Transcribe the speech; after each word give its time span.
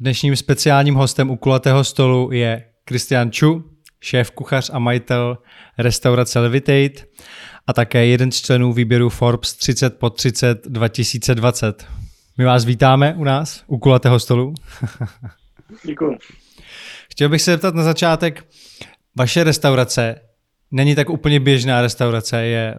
Dnešním 0.00 0.36
speciálním 0.36 0.94
hostem 0.94 1.30
u 1.30 1.36
kulatého 1.36 1.84
stolu 1.84 2.32
je 2.32 2.64
Kristian 2.84 3.30
Chu, 3.38 3.64
šéf 4.00 4.30
kuchař 4.30 4.70
a 4.72 4.78
majitel 4.78 5.38
restaurace 5.78 6.38
Levitate 6.38 7.06
a 7.66 7.72
také 7.72 8.06
jeden 8.06 8.32
z 8.32 8.42
členů 8.42 8.72
výběru 8.72 9.08
Forbes 9.08 9.54
30 9.54 9.98
po 9.98 10.10
30 10.10 10.66
2020. 10.66 11.86
My 12.38 12.44
vás 12.44 12.64
vítáme 12.64 13.14
u 13.14 13.24
nás, 13.24 13.64
u 13.66 13.78
kulatého 13.78 14.20
stolu. 14.20 14.54
Děkuji. 15.86 16.18
Chtěl 17.10 17.28
bych 17.28 17.42
se 17.42 17.50
zeptat 17.50 17.74
na 17.74 17.82
začátek, 17.82 18.46
vaše 19.16 19.44
restaurace 19.44 20.20
není 20.70 20.94
tak 20.94 21.10
úplně 21.10 21.40
běžná 21.40 21.80
restaurace, 21.82 22.44
je 22.44 22.74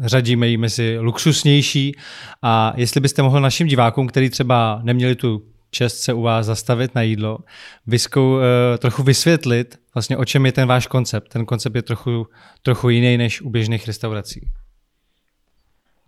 řadíme 0.00 0.48
ji 0.48 0.56
mezi 0.56 0.98
luxusnější 0.98 1.96
a 2.42 2.72
jestli 2.76 3.00
byste 3.00 3.22
mohl 3.22 3.40
našim 3.40 3.66
divákům, 3.66 4.06
kteří 4.06 4.30
třeba 4.30 4.80
neměli 4.84 5.14
tu 5.14 5.50
čest 5.70 5.98
se 5.98 6.12
u 6.12 6.22
vás 6.22 6.46
zastavit 6.46 6.94
na 6.94 7.02
jídlo, 7.02 7.38
vyskou, 7.86 8.34
uh, 8.34 8.42
trochu 8.78 9.02
vysvětlit 9.02 9.78
vlastně 9.94 10.16
o 10.16 10.24
čem 10.24 10.46
je 10.46 10.52
ten 10.52 10.68
váš 10.68 10.86
koncept. 10.86 11.28
Ten 11.28 11.46
koncept 11.46 11.76
je 11.76 11.82
trochu, 11.82 12.26
trochu 12.62 12.88
jiný 12.88 13.16
než 13.18 13.42
u 13.42 13.50
běžných 13.50 13.86
restaurací. 13.86 14.48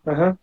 Aha. 0.06 0.36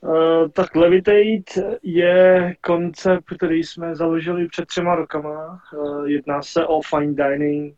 Uh, 0.00 0.48
tak 0.52 0.76
Levitate 0.76 1.72
je 1.82 2.54
koncept, 2.60 3.24
který 3.36 3.64
jsme 3.64 3.96
založili 3.96 4.48
před 4.48 4.66
třema 4.66 4.94
rokama. 4.94 5.62
Uh, 5.76 6.06
jedná 6.06 6.42
se 6.42 6.66
o 6.66 6.80
fine 6.82 7.14
dining, 7.14 7.76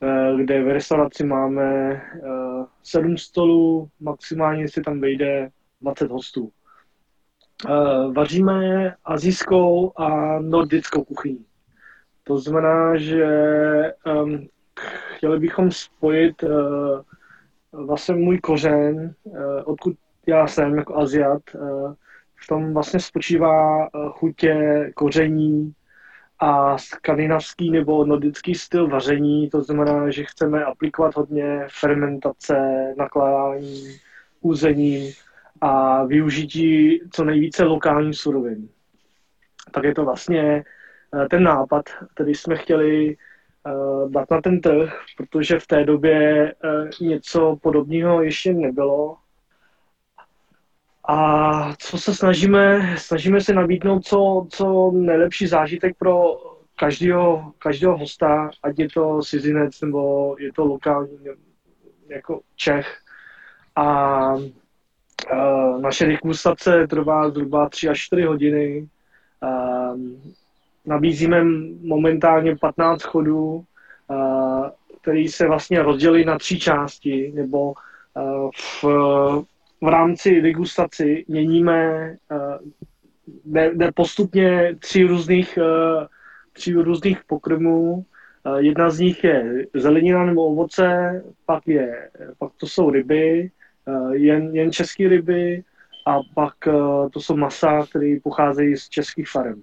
uh, 0.00 0.40
kde 0.40 0.64
v 0.64 0.68
restauraci 0.68 1.24
máme 1.24 2.00
sedm 2.82 3.16
stolů, 3.16 3.88
maximálně 4.00 4.68
si 4.68 4.82
tam 4.82 5.00
vejde 5.00 5.50
20 5.80 6.10
hostů. 6.10 6.50
Uh, 7.64 8.14
vaříme 8.14 8.94
azijskou 9.04 9.92
a 9.96 10.38
nordickou 10.40 11.04
kuchyni. 11.04 11.44
To 12.24 12.38
znamená, 12.38 12.96
že 12.96 13.24
um, 14.22 14.48
chtěli 15.16 15.38
bychom 15.38 15.70
spojit 15.70 16.42
uh, 16.42 16.50
vlastně 17.72 18.14
můj 18.14 18.38
kořen, 18.38 19.14
uh, 19.24 19.36
odkud 19.64 19.96
já 20.26 20.46
jsem 20.46 20.78
jako 20.78 20.96
Aziat, 20.96 21.42
uh, 21.54 21.94
v 22.34 22.46
tom 22.46 22.74
vlastně 22.74 23.00
spočívá 23.00 23.88
uh, 23.94 24.10
chutě 24.10 24.90
koření 24.94 25.72
a 26.38 26.78
skandinavský 26.78 27.70
nebo 27.70 28.04
nordický 28.04 28.54
styl 28.54 28.88
vaření, 28.88 29.50
to 29.50 29.62
znamená, 29.62 30.10
že 30.10 30.24
chceme 30.24 30.64
aplikovat 30.64 31.16
hodně 31.16 31.66
fermentace, 31.80 32.54
nakládání, 32.98 33.84
úzení 34.40 35.12
a 35.60 36.04
využití 36.04 37.00
co 37.10 37.24
nejvíce 37.24 37.64
lokálních 37.64 38.16
surovin. 38.16 38.68
Tak 39.72 39.84
je 39.84 39.94
to 39.94 40.04
vlastně 40.04 40.64
Eh, 41.14 41.28
ten 41.28 41.42
nápad, 41.42 41.84
který 42.14 42.34
jsme 42.34 42.56
chtěli 42.56 43.16
uh, 43.66 44.10
dát 44.10 44.30
na 44.30 44.40
ten 44.40 44.60
trh, 44.60 45.00
protože 45.16 45.58
v 45.58 45.66
té 45.66 45.84
době 45.84 46.54
uh, 46.64 47.08
něco 47.08 47.56
podobného 47.62 48.22
ještě 48.22 48.52
nebylo. 48.52 49.16
A 51.08 51.74
co 51.78 51.98
se 51.98 52.14
snažíme, 52.14 52.94
snažíme 52.98 53.40
se 53.40 53.54
nabídnout 53.54 54.06
co, 54.06 54.46
co 54.50 54.90
nejlepší 54.94 55.46
zážitek 55.46 55.96
pro 55.98 56.36
každého, 56.76 57.52
každého 57.58 57.98
hosta, 57.98 58.50
ať 58.62 58.78
je 58.78 58.88
to 58.88 59.20
cizinec 59.22 59.80
nebo 59.80 60.36
je 60.38 60.52
to 60.52 60.64
lokální 60.64 61.18
jako 62.08 62.40
Čech. 62.56 62.98
A 63.76 64.36
naše 65.80 66.06
degustace 66.06 66.86
trvá 66.86 67.30
zhruba 67.30 67.68
3 67.68 67.88
až 67.88 68.00
4 68.00 68.22
hodiny. 68.22 68.88
Nabízíme 70.86 71.44
momentálně 71.82 72.56
15 72.56 73.02
chodů, 73.02 73.64
který 75.02 75.28
se 75.28 75.46
vlastně 75.46 75.82
rozdělí 75.82 76.24
na 76.24 76.38
tři 76.38 76.58
části, 76.58 77.32
nebo 77.34 77.74
v, 78.56 78.84
v 79.82 79.88
rámci 79.88 80.40
degustaci 80.40 81.24
měníme 81.28 82.16
jde, 83.44 83.70
jde 83.74 83.92
postupně 83.92 84.76
tři 84.78 85.02
různých, 85.02 85.58
tři 86.52 86.72
různých 86.72 87.24
pokrmů. 87.24 88.04
Jedna 88.58 88.90
z 88.90 89.00
nich 89.00 89.24
je 89.24 89.66
zelenina 89.74 90.24
nebo 90.24 90.46
ovoce, 90.46 91.22
pak, 91.46 91.68
je, 91.68 92.10
pak 92.38 92.52
to 92.60 92.66
jsou 92.66 92.90
ryby, 92.90 93.50
jen, 94.12 94.54
jen 94.54 94.72
české 94.72 95.08
ryby, 95.08 95.64
a 96.06 96.18
pak 96.34 96.54
to 97.12 97.20
jsou 97.20 97.36
masa, 97.36 97.86
které 97.90 98.16
pocházejí 98.22 98.76
z 98.76 98.88
českých 98.88 99.30
farem. 99.30 99.62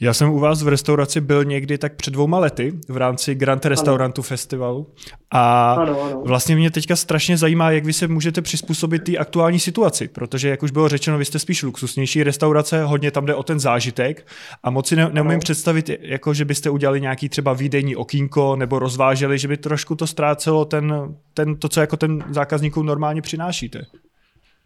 Já 0.00 0.14
jsem 0.14 0.30
u 0.30 0.38
vás 0.38 0.62
v 0.62 0.68
restauraci 0.68 1.20
byl 1.20 1.44
někdy 1.44 1.78
tak 1.78 1.96
před 1.96 2.10
dvouma 2.10 2.38
lety 2.38 2.72
v 2.88 2.96
rámci 2.96 3.34
Grand 3.34 3.66
Restaurantu 3.66 4.20
ano. 4.20 4.26
Festivalu 4.26 4.86
a 5.30 5.72
ano, 5.72 6.02
ano. 6.02 6.22
vlastně 6.24 6.56
mě 6.56 6.70
teďka 6.70 6.96
strašně 6.96 7.36
zajímá, 7.36 7.70
jak 7.70 7.84
vy 7.84 7.92
se 7.92 8.08
můžete 8.08 8.42
přizpůsobit 8.42 9.04
té 9.04 9.16
aktuální 9.16 9.60
situaci, 9.60 10.08
protože 10.08 10.48
jak 10.48 10.62
už 10.62 10.70
bylo 10.70 10.88
řečeno, 10.88 11.18
vy 11.18 11.24
jste 11.24 11.38
spíš 11.38 11.62
luxusnější 11.62 12.22
restaurace, 12.22 12.84
hodně 12.84 13.10
tam 13.10 13.26
jde 13.26 13.34
o 13.34 13.42
ten 13.42 13.60
zážitek 13.60 14.26
a 14.62 14.70
moc 14.70 14.88
si 14.88 14.96
ne, 14.96 15.10
neumím 15.12 15.32
ano. 15.32 15.40
představit, 15.40 15.90
jako 16.00 16.34
že 16.34 16.44
byste 16.44 16.70
udělali 16.70 17.00
nějaký 17.00 17.28
třeba 17.28 17.52
výdejní 17.52 17.96
okýnko 17.96 18.56
nebo 18.56 18.78
rozváželi, 18.78 19.38
že 19.38 19.48
by 19.48 19.56
trošku 19.56 19.94
to 19.94 20.06
ztrácelo 20.06 20.64
ten, 20.64 21.14
ten, 21.34 21.56
to, 21.56 21.68
co 21.68 21.80
jako 21.80 21.96
ten 21.96 22.24
zákazníkům 22.30 22.86
normálně 22.86 23.22
přinášíte. 23.22 23.82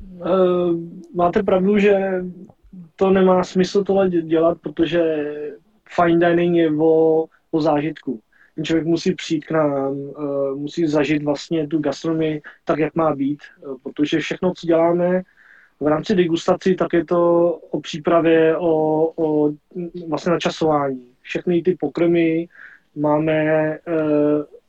Uh, 0.03 0.81
máte 1.15 1.43
pravdu, 1.43 1.79
že 1.79 2.25
to 2.97 3.11
nemá 3.11 3.45
smysl 3.45 3.85
tohle 3.85 4.09
dělat, 4.11 4.59
protože 4.61 5.01
fine 5.89 6.29
dining 6.29 6.57
je 6.57 6.71
o, 6.79 7.25
o 7.51 7.61
zážitku. 7.61 8.21
Člověk 8.63 8.87
musí 8.87 9.15
přijít 9.15 9.45
k 9.45 9.51
nám, 9.51 9.93
uh, 9.93 10.57
musí 10.57 10.87
zažít 10.87 11.23
vlastně 11.23 11.67
tu 11.69 11.79
gastronomii 11.79 12.43
tak, 12.65 12.79
jak 12.79 12.95
má 12.95 13.15
být, 13.15 13.39
uh, 13.67 13.77
protože 13.83 14.19
všechno, 14.19 14.53
co 14.55 14.67
děláme 14.67 15.23
v 15.81 15.87
rámci 15.87 16.15
degustací, 16.15 16.77
tak 16.77 16.93
je 16.93 17.05
to 17.05 17.51
o 17.71 17.81
přípravě, 17.81 18.57
o, 18.57 19.13
o 19.17 19.53
vlastně 20.09 20.33
načasování. 20.33 21.09
Všechny 21.21 21.63
ty 21.63 21.77
pokrmy 21.81 22.49
máme 22.97 23.79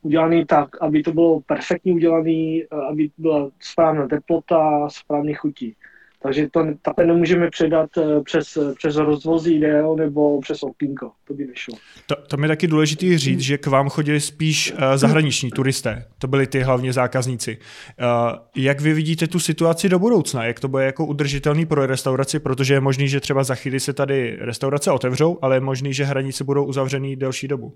udělaný 0.04 0.44
tak, 0.44 0.82
aby 0.82 1.02
to 1.02 1.12
bylo 1.12 1.40
perfektně 1.40 1.92
udělané, 1.92 2.60
aby 2.90 3.10
byla 3.18 3.50
správná 3.60 4.08
teplota, 4.08 4.88
správně 4.88 5.34
chutí. 5.34 5.76
Takže 6.24 6.48
to 6.52 6.66
takhle 6.82 7.06
nemůžeme 7.06 7.50
předat 7.50 7.90
eh, 7.98 8.22
přes, 8.22 8.58
přes 8.76 8.96
rozvoz 8.96 9.46
jídel 9.46 9.96
nebo 9.96 10.40
přes 10.40 10.62
okýnko. 10.62 11.10
To 11.24 11.34
by 11.34 11.46
nešlo. 11.46 11.76
To, 12.06 12.16
to 12.28 12.42
je 12.42 12.48
taky 12.48 12.66
důležité 12.66 13.18
říct, 13.18 13.40
že 13.40 13.58
k 13.58 13.66
vám 13.66 13.88
chodili 13.88 14.20
spíš 14.20 14.72
uh, 14.72 14.78
zahraniční 14.94 15.50
turisté. 15.50 16.04
To 16.18 16.28
byli 16.28 16.46
ty 16.46 16.60
hlavně 16.60 16.92
zákazníci. 16.92 17.58
Uh, 17.58 18.38
jak 18.56 18.80
vy 18.80 18.92
vidíte 18.92 19.26
tu 19.26 19.38
situaci 19.38 19.88
do 19.88 19.98
budoucna? 19.98 20.44
Jak 20.44 20.60
to 20.60 20.68
bude 20.68 20.84
jako 20.84 21.06
udržitelný 21.06 21.66
pro 21.66 21.86
restauraci? 21.86 22.38
Protože 22.38 22.74
je 22.74 22.80
možný, 22.80 23.08
že 23.08 23.20
třeba 23.20 23.44
za 23.44 23.54
chvíli 23.54 23.80
se 23.80 23.92
tady 23.92 24.36
restaurace 24.40 24.90
otevřou, 24.90 25.38
ale 25.42 25.56
je 25.56 25.60
možný, 25.60 25.94
že 25.94 26.04
hranice 26.04 26.44
budou 26.44 26.64
uzavřený 26.64 27.16
delší 27.16 27.48
dobu. 27.48 27.74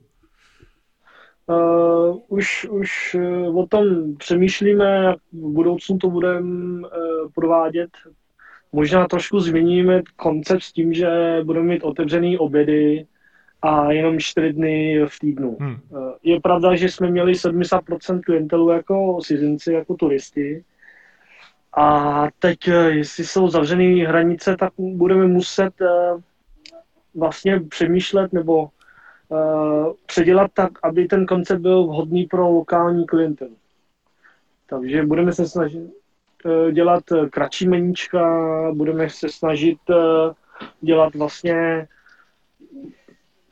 Uh, 1.49 2.19
už, 2.29 2.67
už 2.71 3.15
uh, 3.15 3.59
o 3.59 3.67
tom 3.67 3.85
přemýšlíme, 4.17 4.85
jak 4.85 5.17
v 5.33 5.49
budoucnu 5.53 5.99
to 5.99 6.11
budeme 6.11 6.81
uh, 6.81 6.89
provádět. 7.35 7.91
Možná 8.73 9.07
trošku 9.07 9.41
změníme 9.41 10.03
koncept 10.17 10.63
s 10.63 10.73
tím, 10.73 10.95
že 10.95 11.41
budeme 11.45 11.67
mít 11.67 11.85
otevřený 11.85 12.39
obědy 12.39 13.07
a 13.63 13.93
jenom 13.93 14.19
čtyři 14.19 14.53
dny 14.53 15.01
v 15.07 15.19
týdnu. 15.19 15.57
Hmm. 15.61 15.77
Je 16.23 16.41
pravda, 16.41 16.77
že 16.77 16.89
jsme 16.89 17.11
měli 17.11 17.33
70% 17.33 18.21
klientelu 18.21 18.71
jako 18.71 19.19
cizinci, 19.23 19.73
jako 19.73 19.95
turisti. 19.95 20.65
A 21.77 22.27
teď, 22.39 22.59
jestli 22.89 23.25
jsou 23.25 23.49
zavřené 23.49 24.09
hranice, 24.09 24.57
tak 24.57 24.73
budeme 24.79 25.27
muset 25.27 25.73
vlastně 27.15 27.61
přemýšlet 27.61 28.33
nebo 28.33 28.63
uh, 28.63 28.69
předělat 30.07 30.51
tak, 30.55 30.73
aby 30.83 31.07
ten 31.07 31.27
koncept 31.27 31.61
byl 31.61 31.87
vhodný 31.87 32.25
pro 32.25 32.51
lokální 32.51 33.07
klientelu. 33.07 33.57
Takže 34.67 35.07
budeme 35.07 35.33
se 35.33 35.49
snažit 35.49 35.91
uh, 36.45 36.71
dělat 36.71 37.03
kratší 37.31 37.69
meníčka, 37.69 38.23
budeme 38.75 39.11
se 39.11 39.29
snažit 39.29 39.79
dělat 40.81 41.15
vlastně 41.15 41.87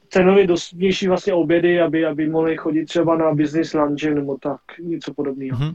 cenově 0.08 0.46
dostupnější 0.46 1.08
vlastně 1.08 1.34
obědy, 1.34 1.80
aby, 1.80 2.06
aby 2.06 2.28
mohli 2.28 2.56
chodit 2.56 2.84
třeba 2.84 3.16
na 3.16 3.34
business 3.34 3.74
lunge 3.74 4.14
nebo 4.14 4.36
tak, 4.42 4.60
něco 4.82 5.14
podobného. 5.14 5.58
Mm-hmm. 5.58 5.74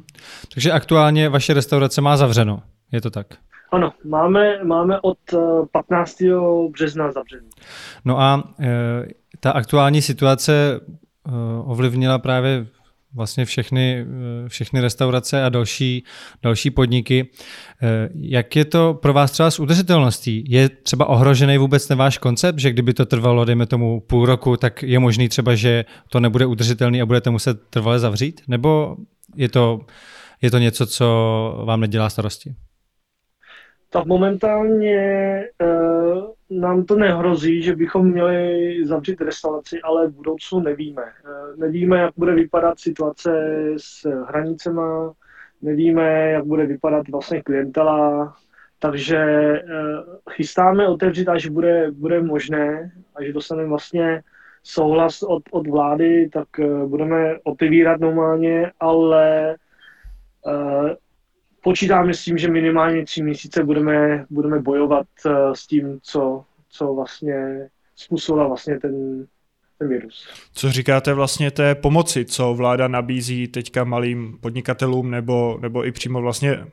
Takže 0.54 0.72
aktuálně 0.72 1.30
vaše 1.30 1.54
restaurace 1.54 2.02
má 2.02 2.18
zavřeno, 2.18 2.64
je 2.92 3.02
to 3.02 3.10
tak? 3.10 3.28
Ano, 3.72 3.92
máme, 4.06 4.64
máme 4.64 5.00
od 5.02 5.18
15. 5.72 6.18
března 6.72 7.12
zavřený. 7.12 7.50
No 8.06 8.20
a 8.20 8.44
ta 9.40 9.52
aktuální 9.52 10.02
situace 10.02 10.80
uh, 10.80 11.72
ovlivnila 11.72 12.20
právě 12.20 12.68
vlastně 13.14 13.46
všechny, 13.46 14.06
všechny 14.48 14.82
restaurace 14.82 15.44
a 15.44 15.50
další, 15.50 16.04
další 16.44 16.72
podniky. 16.72 17.30
Jak 18.16 18.56
je 18.56 18.66
to 18.66 18.94
pro 18.94 19.14
vás 19.14 19.32
třeba 19.32 19.52
s 19.52 19.60
udržitelností? 19.60 20.44
Je 20.48 20.70
třeba 20.70 21.06
ohrožený 21.06 21.58
vůbec 21.58 21.88
ten 21.88 21.98
váš 21.98 22.18
koncept, 22.18 22.60
že 22.60 22.72
kdyby 22.72 22.94
to 22.94 23.06
trvalo, 23.06 23.46
dejme 23.46 23.66
tomu, 23.66 24.00
půl 24.00 24.26
roku, 24.26 24.58
tak 24.58 24.84
je 24.84 25.00
možný 25.00 25.30
třeba, 25.30 25.56
že 25.56 25.86
to 26.10 26.20
nebude 26.20 26.46
udržitelný 26.46 27.02
a 27.02 27.06
budete 27.06 27.30
muset 27.30 27.62
trvale 27.70 28.00
zavřít? 28.00 28.42
Nebo 28.48 28.98
je 29.36 29.50
to, 29.50 29.80
je 30.42 30.52
to 30.52 30.58
něco, 30.58 30.86
co 30.86 31.06
vám 31.66 31.80
nedělá 31.80 32.10
starosti? 32.10 32.56
Tak 33.94 34.06
momentálně 34.06 35.44
uh, 35.62 36.24
nám 36.50 36.86
to 36.86 36.96
nehrozí, 36.96 37.62
že 37.62 37.76
bychom 37.76 38.12
měli 38.12 38.76
zavřít 38.86 39.22
restauraci, 39.22 39.82
ale 39.82 40.08
v 40.08 40.12
budoucnu 40.12 40.60
nevíme. 40.60 41.02
Uh, 41.04 41.58
nevíme, 41.58 42.00
jak 42.00 42.14
bude 42.18 42.36
vypadat 42.36 42.80
situace 42.80 43.32
s 43.78 44.08
hranicema, 44.28 45.14
nevíme, 45.62 46.32
jak 46.32 46.46
bude 46.46 46.66
vypadat 46.66 47.08
vlastně 47.08 47.42
klientela, 47.42 48.34
takže 48.80 49.26
uh, 49.64 50.16
chystáme 50.30 50.88
otevřít, 50.88 51.30
až 51.30 51.48
bude, 51.48 51.92
bude 51.92 52.22
možné, 52.22 52.92
až 53.16 53.34
dostaneme 53.34 53.70
vlastně 53.70 54.22
souhlas 54.64 55.24
od, 55.24 55.44
od 55.52 55.68
vlády, 55.68 56.30
tak 56.34 56.48
budeme 56.86 57.36
otevírat 57.44 58.00
normálně, 58.00 58.72
ale 58.80 59.56
počítáme 61.64 62.14
s 62.14 62.24
tím, 62.24 62.38
že 62.38 62.52
minimálně 62.52 63.06
tři 63.06 63.24
měsíce 63.24 63.64
budeme, 63.64 64.26
budeme 64.30 64.60
bojovat 64.60 65.08
uh, 65.26 65.54
s 65.54 65.68
tím, 65.68 66.00
co, 66.04 66.44
co 66.70 66.94
vlastně 66.94 67.70
způsobila 67.96 68.48
vlastně 68.48 68.80
ten, 68.80 69.26
ten 69.80 69.90
virus. 69.90 70.28
Co 70.54 70.72
říkáte 70.72 71.14
vlastně 71.14 71.52
té 71.52 71.76
pomoci, 71.76 72.26
co 72.26 72.54
vláda 72.54 72.88
nabízí 72.88 73.48
teďka 73.48 73.84
malým 73.84 74.38
podnikatelům 74.42 75.12
nebo, 75.12 75.58
nebo 75.62 75.86
i 75.86 75.92
přímo 75.92 76.22
vlastně, 76.22 76.66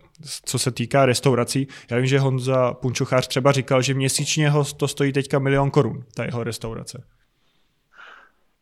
co 0.45 0.59
se 0.59 0.71
týká 0.71 1.07
restaurací? 1.07 1.69
Já 1.91 1.97
vím, 1.97 2.07
že 2.07 2.19
Honza 2.19 2.75
Punčuchář 2.75 3.29
třeba 3.29 3.53
říkal, 3.53 3.83
že 3.83 3.95
měsíčně 3.95 4.51
ho 4.51 4.65
to 4.65 4.89
stojí 4.89 5.13
teďka 5.13 5.39
milion 5.39 5.71
korun, 5.71 6.05
ta 6.15 6.25
jeho 6.25 6.45
restaurace. 6.45 7.05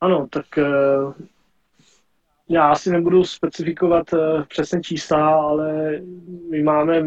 Ano, 0.01 0.27
tak 0.31 0.47
uh, 0.59 1.13
já 2.49 2.69
asi 2.69 2.91
nebudu 2.91 3.25
specifikovat 3.25 4.13
uh, 4.13 4.43
přesně 4.49 4.81
čísla, 4.81 5.29
ale 5.29 6.01
my 6.51 6.63
máme 6.63 7.03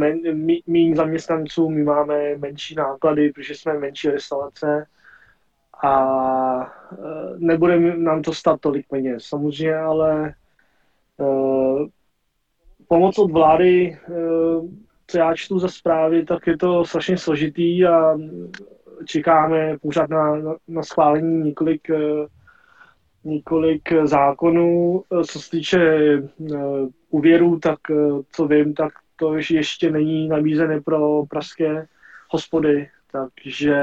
méně 0.68 0.96
zaměstnanců, 0.96 1.70
my 1.70 1.84
máme 1.84 2.38
menší 2.38 2.76
náklady, 2.76 3.32
protože 3.32 3.56
jsme 3.56 3.80
menší 3.80 4.10
restaurace 4.10 4.86
a 5.84 6.06
uh, 6.92 7.38
nebude 7.38 7.80
nám 7.98 8.22
to 8.22 8.34
stát 8.34 8.60
tolik 8.62 8.88
peněz. 8.88 9.24
Samozřejmě, 9.24 9.76
ale 9.76 10.34
uh, 11.18 11.88
pomoc 12.88 13.20
od 13.20 13.32
vlády, 13.32 14.00
co 15.08 15.18
já 15.18 15.36
čtu 15.36 15.60
za 15.60 15.68
zprávy, 15.68 16.26
tak 16.26 16.48
je 16.48 16.58
to 16.58 16.86
strašně 16.86 17.18
složitý 17.18 17.86
a 17.86 18.18
čekáme 19.06 19.78
pořád 19.82 20.10
na, 20.10 20.36
na, 20.68 20.84
schválení 20.84 21.44
několik 21.44 21.88
několik 23.24 23.82
zákonů. 24.04 25.04
Co 25.28 25.40
se 25.40 25.50
týče 25.50 25.80
eh, 25.80 26.58
úvěrů, 27.10 27.60
tak 27.60 27.80
eh, 27.92 27.96
co 28.32 28.48
vím, 28.48 28.74
tak 28.74 28.94
to 29.16 29.36
ještě 29.50 29.92
není 29.92 30.28
nabízené 30.28 30.82
pro 30.82 31.26
pražské 31.30 31.88
hospody, 32.30 32.88
takže 33.12 33.76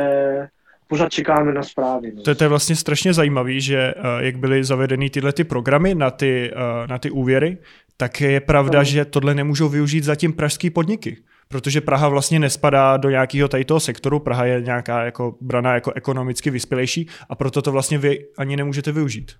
pořád 0.88 1.12
čekáme 1.12 1.52
na 1.52 1.62
zprávy. 1.62 2.12
No. 2.16 2.22
To, 2.22 2.30
je, 2.30 2.34
to 2.34 2.44
je 2.44 2.48
vlastně 2.48 2.76
strašně 2.76 3.12
zajímavé, 3.12 3.60
že 3.60 3.94
eh, 3.96 4.02
jak 4.18 4.36
byly 4.36 4.64
zavedeny 4.64 5.10
tyhle 5.10 5.32
ty 5.32 5.44
programy 5.44 5.94
na 5.94 6.10
ty, 6.10 6.52
na 6.88 6.98
ty 6.98 7.10
úvěry, 7.10 7.58
tak 7.96 8.20
je 8.20 8.40
pravda, 8.40 8.78
no. 8.78 8.84
že 8.84 9.04
tohle 9.04 9.34
nemůžou 9.34 9.68
využít 9.68 10.04
zatím 10.04 10.32
pražský 10.32 10.70
podniky 10.70 11.16
protože 11.48 11.80
Praha 11.80 12.08
vlastně 12.08 12.38
nespadá 12.38 12.96
do 12.96 13.10
nějakého 13.10 13.48
tady 13.48 13.64
toho 13.64 13.80
sektoru, 13.80 14.18
Praha 14.18 14.44
je 14.44 14.60
nějaká 14.60 15.04
jako 15.04 15.36
braná 15.40 15.74
jako 15.74 15.92
ekonomicky 15.92 16.50
vyspělejší 16.50 17.08
a 17.28 17.34
proto 17.34 17.62
to 17.62 17.72
vlastně 17.72 17.98
vy 17.98 18.26
ani 18.38 18.56
nemůžete 18.56 18.92
využít. 18.92 19.32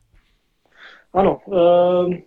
Ano, 1.15 1.39
ehm, 1.53 2.23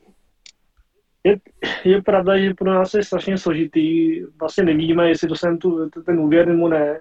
je, 1.23 1.37
je 1.83 2.01
pravda, 2.01 2.37
že 2.37 2.53
pro 2.53 2.73
nás 2.73 2.93
je 2.93 3.03
strašně 3.03 3.37
složitý, 3.37 4.21
vlastně 4.39 4.63
nevíme, 4.63 5.09
jestli 5.09 5.27
dostaneme 5.27 5.57
tu, 5.57 5.89
ten 5.89 6.19
úvěr 6.19 6.47
nebo 6.47 6.69
ne, 6.69 6.99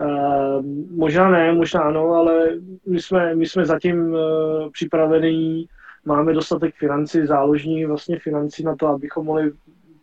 ehm, 0.00 0.86
možná 0.90 1.30
ne, 1.30 1.52
možná 1.52 1.80
ano, 1.80 2.08
ale 2.08 2.48
my 2.86 3.00
jsme, 3.00 3.34
my 3.34 3.46
jsme 3.46 3.66
zatím 3.66 4.16
eh, 4.16 4.70
připravení, 4.70 5.68
máme 6.04 6.32
dostatek 6.32 6.74
financí, 6.74 7.26
záložní 7.26 7.84
vlastně 7.84 8.18
financí 8.18 8.64
na 8.64 8.76
to, 8.76 8.86
abychom 8.86 9.26
mohli 9.26 9.52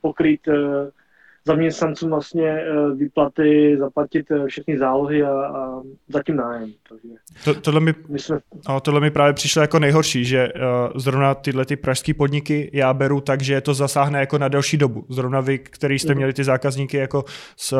pokryt 0.02 0.48
eh, 0.48 0.92
zaměstnancům 1.46 2.10
vlastně 2.10 2.50
eh, 2.50 2.96
vyplaty, 2.96 3.78
zaplatit 3.80 4.32
eh, 4.32 4.48
všechny 4.48 4.78
zálohy 4.78 5.24
a, 5.24 5.32
a 5.32 5.82
zatím 6.10 6.36
nájem. 6.36 6.72
Takže 6.90 7.08
to, 7.46 7.62
tohle, 7.62 7.80
mi, 7.80 7.94
my 8.10 8.20
jsme... 8.20 8.40
a 8.66 8.80
tohle 8.80 9.02
mi 9.02 9.12
právě 9.12 9.34
přišlo 9.34 9.62
jako 9.62 9.80
nejhorší, 9.80 10.26
že 10.26 10.50
uh, 10.54 10.62
zrovna 10.96 11.36
tyhle 11.36 11.66
ty 11.66 11.76
pražské 11.76 12.14
podniky 12.14 12.70
já 12.74 12.94
beru 12.94 13.22
tak, 13.22 13.42
že 13.42 13.62
to 13.62 13.74
zasáhne 13.74 14.20
jako 14.20 14.38
na 14.38 14.48
delší 14.48 14.78
dobu. 14.78 15.06
Zrovna 15.10 15.42
vy, 15.42 15.60
který 15.60 16.00
jste 16.00 16.14
mm. 16.14 16.18
měli 16.18 16.34
ty 16.34 16.44
zákazníky 16.44 16.98
jako 16.98 17.24
z, 17.58 17.74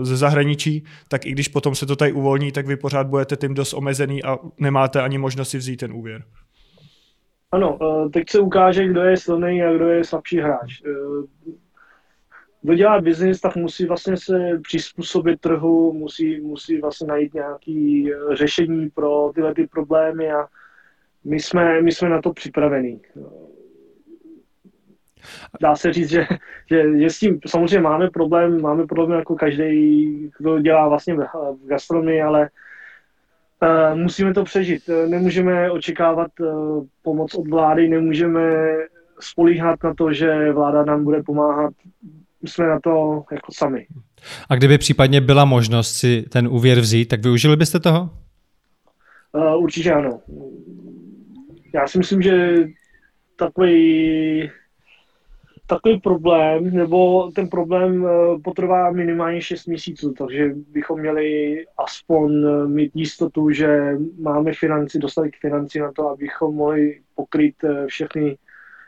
ze 0.00 0.16
zahraničí, 0.16 0.84
tak 1.08 1.26
i 1.26 1.30
když 1.30 1.48
potom 1.48 1.74
se 1.74 1.86
to 1.86 1.96
tady 1.96 2.12
uvolní, 2.12 2.52
tak 2.52 2.66
vy 2.66 2.76
pořád 2.76 3.06
budete 3.06 3.36
tím 3.36 3.54
dost 3.54 3.74
omezený 3.74 4.24
a 4.24 4.38
nemáte 4.58 5.02
ani 5.02 5.18
možnost 5.18 5.50
si 5.50 5.58
vzít 5.58 5.76
ten 5.76 5.92
úvěr. 5.92 6.22
Ano, 7.52 7.78
teď 8.12 8.30
se 8.30 8.40
ukáže, 8.40 8.88
kdo 8.88 9.00
je 9.00 9.16
silný 9.16 9.62
a 9.62 9.72
kdo 9.72 9.88
je 9.88 10.04
slabší 10.04 10.38
hráč 10.38 10.82
kdo 12.62 12.74
dělá 12.74 13.00
biznis, 13.00 13.40
tak 13.40 13.56
musí 13.56 13.86
vlastně 13.86 14.16
se 14.16 14.60
přizpůsobit 14.62 15.40
trhu, 15.40 15.92
musí, 15.92 16.40
musí 16.40 16.80
vlastně 16.80 17.06
najít 17.06 17.34
nějaké 17.34 18.04
eh, 18.12 18.36
řešení 18.36 18.90
pro 18.90 19.32
tyhle 19.34 19.54
ty 19.54 19.66
problémy 19.66 20.32
a 20.32 20.46
my 21.24 21.40
jsme, 21.40 21.82
my 21.82 21.92
jsme 21.92 22.08
na 22.08 22.22
to 22.22 22.32
připravení. 22.32 23.00
Dá 25.60 25.76
se 25.76 25.92
říct, 25.92 26.10
že, 26.10 26.26
že, 26.70 26.98
že 26.98 27.10
s 27.10 27.18
tím 27.18 27.40
samozřejmě 27.46 27.80
máme 27.80 28.10
problém, 28.10 28.60
máme 28.60 28.86
problém 28.86 29.18
jako 29.18 29.34
každý, 29.34 30.30
kdo 30.38 30.60
dělá 30.60 30.88
vlastně 30.88 31.14
v 31.14 31.66
gastronomii, 31.66 32.22
ale 32.22 32.50
uh, 33.62 33.98
musíme 33.98 34.34
to 34.34 34.44
přežít. 34.44 34.90
Nemůžeme 35.08 35.70
očekávat 35.70 36.30
uh, 36.40 36.86
pomoc 37.02 37.34
od 37.34 37.48
vlády, 37.48 37.88
nemůžeme 37.88 38.42
spolíhat 39.20 39.84
na 39.84 39.94
to, 39.94 40.12
že 40.12 40.52
vláda 40.52 40.84
nám 40.84 41.04
bude 41.04 41.22
pomáhat 41.22 41.74
jsme 42.44 42.66
na 42.66 42.80
to 42.80 43.24
jako 43.32 43.52
sami. 43.52 43.86
A 44.48 44.54
kdyby 44.54 44.78
případně 44.78 45.20
byla 45.20 45.44
možnost 45.44 45.92
si 45.92 46.22
ten 46.22 46.48
úvěr 46.48 46.80
vzít, 46.80 47.04
tak 47.04 47.22
využili 47.22 47.56
byste 47.56 47.80
toho? 47.80 48.10
Uh, 49.32 49.62
určitě 49.62 49.92
ano. 49.92 50.20
Já 51.74 51.86
si 51.86 51.98
myslím, 51.98 52.22
že 52.22 52.56
takový 53.36 54.50
takový 55.70 56.00
problém, 56.00 56.74
nebo 56.74 57.30
ten 57.34 57.48
problém 57.48 58.06
potrvá 58.44 58.90
minimálně 58.90 59.40
6 59.40 59.66
měsíců, 59.66 60.12
takže 60.12 60.50
bychom 60.72 61.00
měli 61.00 61.64
aspoň 61.78 62.32
mít 62.66 62.92
jistotu, 62.94 63.50
že 63.50 63.96
máme 64.20 64.52
financi, 64.52 64.98
dostatek 64.98 65.36
financí 65.40 65.78
na 65.78 65.92
to, 65.92 66.08
abychom 66.08 66.54
mohli 66.54 67.00
pokryt 67.14 67.54
všechny, 67.86 68.38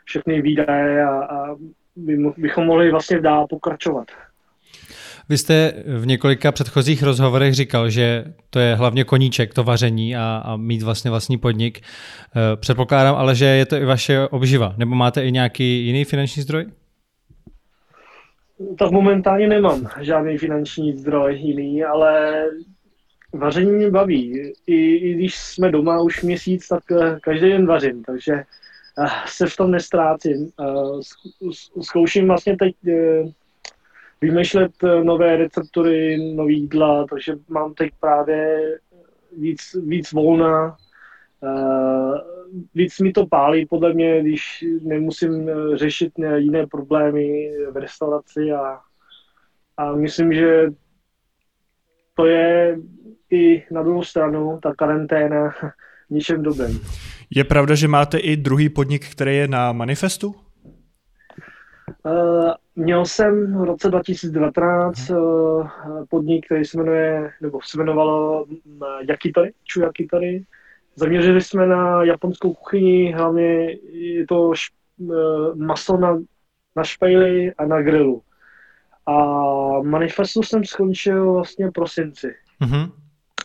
všechny 0.05 0.41
výdaje 0.41 1.05
a, 1.05 1.23
a 1.23 1.55
by, 1.95 2.17
bychom 2.37 2.65
mohli 2.65 2.91
vlastně 2.91 3.21
dál 3.21 3.47
pokračovat. 3.49 4.07
Vy 5.29 5.37
jste 5.37 5.73
v 5.97 6.07
několika 6.07 6.51
předchozích 6.51 7.03
rozhovorech 7.03 7.53
říkal, 7.53 7.89
že 7.89 8.25
to 8.49 8.59
je 8.59 8.75
hlavně 8.75 9.03
koníček, 9.03 9.53
to 9.53 9.63
vaření 9.63 10.15
a, 10.15 10.41
a 10.45 10.55
mít 10.55 10.81
vlastně 10.81 11.11
vlastní 11.11 11.37
podnik. 11.37 11.79
Eh, 11.81 12.55
předpokládám 12.55 13.15
ale, 13.15 13.35
že 13.35 13.45
je 13.45 13.65
to 13.65 13.75
i 13.75 13.85
vaše 13.85 14.27
obživa, 14.27 14.73
nebo 14.77 14.95
máte 14.95 15.25
i 15.25 15.31
nějaký 15.31 15.85
jiný 15.85 16.05
finanční 16.05 16.41
zdroj? 16.41 16.65
Tak 18.79 18.91
momentálně 18.91 19.47
nemám 19.47 19.87
žádný 20.01 20.37
finanční 20.37 20.97
zdroj 20.97 21.35
jiný, 21.35 21.83
ale 21.83 22.43
vaření 23.33 23.71
mě 23.71 23.91
baví. 23.91 24.53
I, 24.67 24.95
I 24.95 25.13
když 25.13 25.35
jsme 25.35 25.71
doma 25.71 26.01
už 26.01 26.23
měsíc, 26.23 26.67
tak 26.67 26.83
eh, 26.91 27.19
každý 27.21 27.49
den 27.49 27.65
vařím, 27.65 28.03
takže 28.03 28.33
se 29.25 29.47
v 29.47 29.55
tom 29.55 29.71
nestrácím. 29.71 30.51
Zkouším 31.81 32.27
vlastně 32.27 32.57
teď 32.57 32.75
eh, 32.87 33.23
vymýšlet 34.21 34.71
eh, 34.83 35.03
nové 35.03 35.37
receptury, 35.37 36.17
nový 36.35 36.59
jídla, 36.59 37.05
takže 37.09 37.35
mám 37.49 37.73
teď 37.73 37.91
právě 37.99 38.59
víc, 39.37 39.59
víc 39.85 40.11
volna, 40.11 40.77
eh, 41.43 42.19
víc 42.75 42.99
mi 42.99 43.11
to 43.11 43.25
pálí 43.25 43.65
podle 43.65 43.93
mě, 43.93 44.21
když 44.21 44.65
nemusím 44.81 45.49
řešit 45.73 46.13
jiné 46.35 46.67
problémy 46.67 47.51
v 47.71 47.77
restauraci 47.77 48.51
a, 48.51 48.79
a 49.77 49.91
myslím, 49.91 50.33
že 50.33 50.67
to 52.15 52.25
je 52.25 52.79
i 53.31 53.63
na 53.71 53.83
druhou 53.83 54.03
stranu, 54.03 54.59
ta 54.63 54.73
karanténa 54.75 55.53
ničem 56.09 56.43
dobrým. 56.43 56.81
Je 57.35 57.43
pravda, 57.43 57.75
že 57.75 57.87
máte 57.87 58.17
i 58.17 58.37
druhý 58.37 58.69
podnik, 58.69 59.09
který 59.11 59.35
je 59.35 59.47
na 59.47 59.71
manifestu? 59.71 60.35
Uh, 62.03 62.51
měl 62.75 63.05
jsem 63.05 63.59
v 63.59 63.63
roce 63.63 63.89
2019 63.89 65.09
uh, 65.09 65.67
podnik, 66.09 66.45
který 66.45 66.65
se 66.65 66.77
jmenuje, 66.77 67.31
nebo 67.41 67.59
se 67.63 67.77
jmenovalo 67.77 68.45
Yakitori, 69.09 69.53
Chu 69.73 69.81
Yakitori. 69.81 70.43
Zaměřili 70.95 71.41
jsme 71.41 71.67
na 71.67 72.03
japonskou 72.03 72.53
kuchyni, 72.53 73.13
hlavně 73.13 73.71
je 73.91 74.27
to 74.27 74.51
š, 74.51 74.71
uh, 74.97 75.55
maso 75.55 75.97
na, 75.97 76.19
na 76.75 76.83
špejli 76.83 77.53
a 77.53 77.65
na 77.65 77.81
grilu. 77.81 78.21
A 79.05 79.15
manifestu 79.81 80.43
jsem 80.43 80.65
skončil 80.65 81.33
vlastně 81.33 81.67
v 81.67 81.71
prosinci. 81.71 82.35
Mm-hmm. 82.61 82.91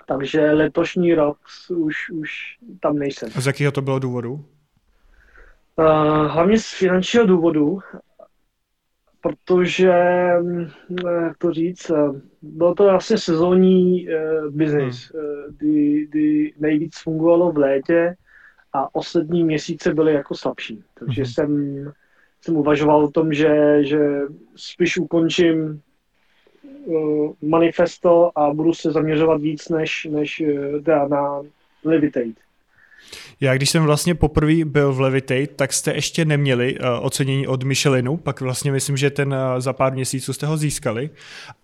Takže 0.08 0.52
letošní 0.52 1.14
rok 1.14 1.38
už, 1.68 2.10
už 2.10 2.30
tam 2.80 2.98
nejsem. 2.98 3.28
A 3.34 3.40
z 3.40 3.46
jakého 3.46 3.72
to 3.72 3.82
bylo 3.82 3.98
důvodu? 3.98 4.32
Uh, 4.32 4.44
hlavně 6.26 6.58
z 6.58 6.72
finančního 6.72 7.26
důvodu 7.26 7.78
protože, 9.20 9.92
mm, 10.40 10.66
jak 11.22 11.38
to 11.38 11.52
říct, 11.52 11.90
eh, 11.90 12.20
bylo 12.42 12.74
to 12.74 12.84
vlastně 12.84 13.18
sezónní 13.18 14.08
uh, 14.08 14.50
biznis, 14.50 15.12
hmm. 15.12 15.56
kdy, 15.58 16.06
kdy 16.06 16.52
nejvíc 16.58 16.98
fungovalo 17.02 17.52
v 17.52 17.58
létě 17.58 18.16
a 18.72 18.94
ostatní 18.94 19.44
měsíce 19.44 19.94
byly 19.94 20.12
jako 20.12 20.34
slabší. 20.34 20.84
Takže 20.94 21.22
hmm. 21.22 21.32
jsem, 21.32 21.92
jsem 22.40 22.56
uvažoval 22.56 23.04
o 23.04 23.10
tom, 23.10 23.32
že, 23.32 23.84
že 23.84 24.20
spíš 24.56 24.98
ukončím 24.98 25.82
manifesto 27.42 28.30
a 28.34 28.50
budu 28.54 28.74
se 28.74 28.92
zaměřovat 28.92 29.40
víc 29.40 29.68
než, 29.68 30.08
než 30.10 30.42
uh, 30.86 31.08
na 31.08 31.40
Levitate. 31.84 32.40
Já 33.40 33.54
když 33.54 33.70
jsem 33.70 33.82
vlastně 33.82 34.14
poprvé 34.14 34.64
byl 34.64 34.92
v 34.92 35.00
Levitate, 35.00 35.46
tak 35.46 35.72
jste 35.72 35.94
ještě 35.94 36.24
neměli 36.24 36.78
uh, 36.78 36.86
ocenění 37.00 37.46
od 37.46 37.62
Michelinu, 37.62 38.16
pak 38.16 38.40
vlastně 38.40 38.72
myslím, 38.72 38.96
že 38.96 39.10
ten 39.10 39.28
uh, 39.28 39.60
za 39.60 39.72
pár 39.72 39.92
měsíců 39.92 40.32
jste 40.32 40.46
ho 40.46 40.56
získali. 40.56 41.10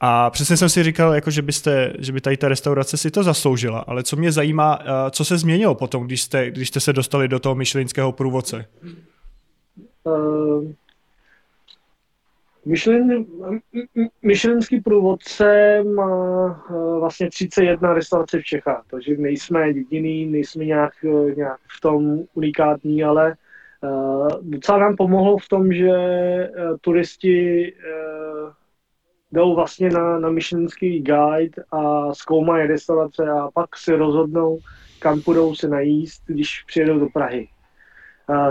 A 0.01 0.31
přesně 0.31 0.57
jsem 0.57 0.69
si 0.69 0.83
říkal, 0.83 1.15
jako 1.15 1.31
že, 1.31 1.43
byste, 1.43 1.93
že 1.99 2.13
by 2.13 2.21
tady 2.21 2.37
ta 2.37 2.49
restaurace 2.49 2.97
si 2.97 3.11
to 3.11 3.23
zasloužila, 3.23 3.79
ale 3.79 4.03
co 4.03 4.17
mě 4.17 4.33
zajímá, 4.33 4.81
uh, 4.81 4.87
co 5.11 5.25
se 5.25 5.39
změnilo 5.39 5.75
potom, 5.75 6.05
když 6.05 6.23
jste, 6.23 6.51
když 6.51 6.69
jste 6.69 6.81
se 6.81 6.93
dostali 6.93 7.29
do 7.29 7.39
toho 7.39 7.55
Michelinského 7.55 8.13
průvodce? 8.13 8.67
Uh, 10.05 10.65
Michelin, 12.65 13.27
Michelinský 14.23 14.81
průvodce 14.81 15.83
má 15.95 16.65
eh, 16.71 16.99
vlastně 17.01 17.31
31 17.31 17.95
restaurací 17.95 18.39
v 18.39 18.45
Čechách, 18.45 18.85
takže 18.91 19.17
nejsme 19.17 19.67
jediný, 19.67 20.27
nejsme 20.27 20.65
nějak, 20.65 20.93
eh, 21.05 21.35
nějak 21.35 21.61
v 21.77 21.81
tom 21.81 22.25
unikátní, 22.35 23.05
ale 23.05 23.35
uh, 23.83 24.29
docela 24.41 24.79
nám 24.79 24.97
pomohlo 24.97 25.39
v 25.39 25.49
tom, 25.49 25.73
že 25.73 25.91
turisti 26.81 27.73
jdou 29.35 29.55
vlastně 29.55 29.91
na, 29.91 30.19
na 30.19 30.31
Michelinský 30.31 31.03
guide 31.03 31.63
a 31.73 32.15
zkoumají 32.15 32.67
restaurace 32.67 33.31
a 33.31 33.51
pak 33.55 33.77
si 33.77 33.93
rozhodnou, 33.97 34.59
kam 34.99 35.21
půjdou 35.21 35.55
se 35.55 35.69
najíst, 35.69 36.23
když 36.27 36.65
přijedou 36.67 36.99
do 36.99 37.07
Prahy. 37.13 37.49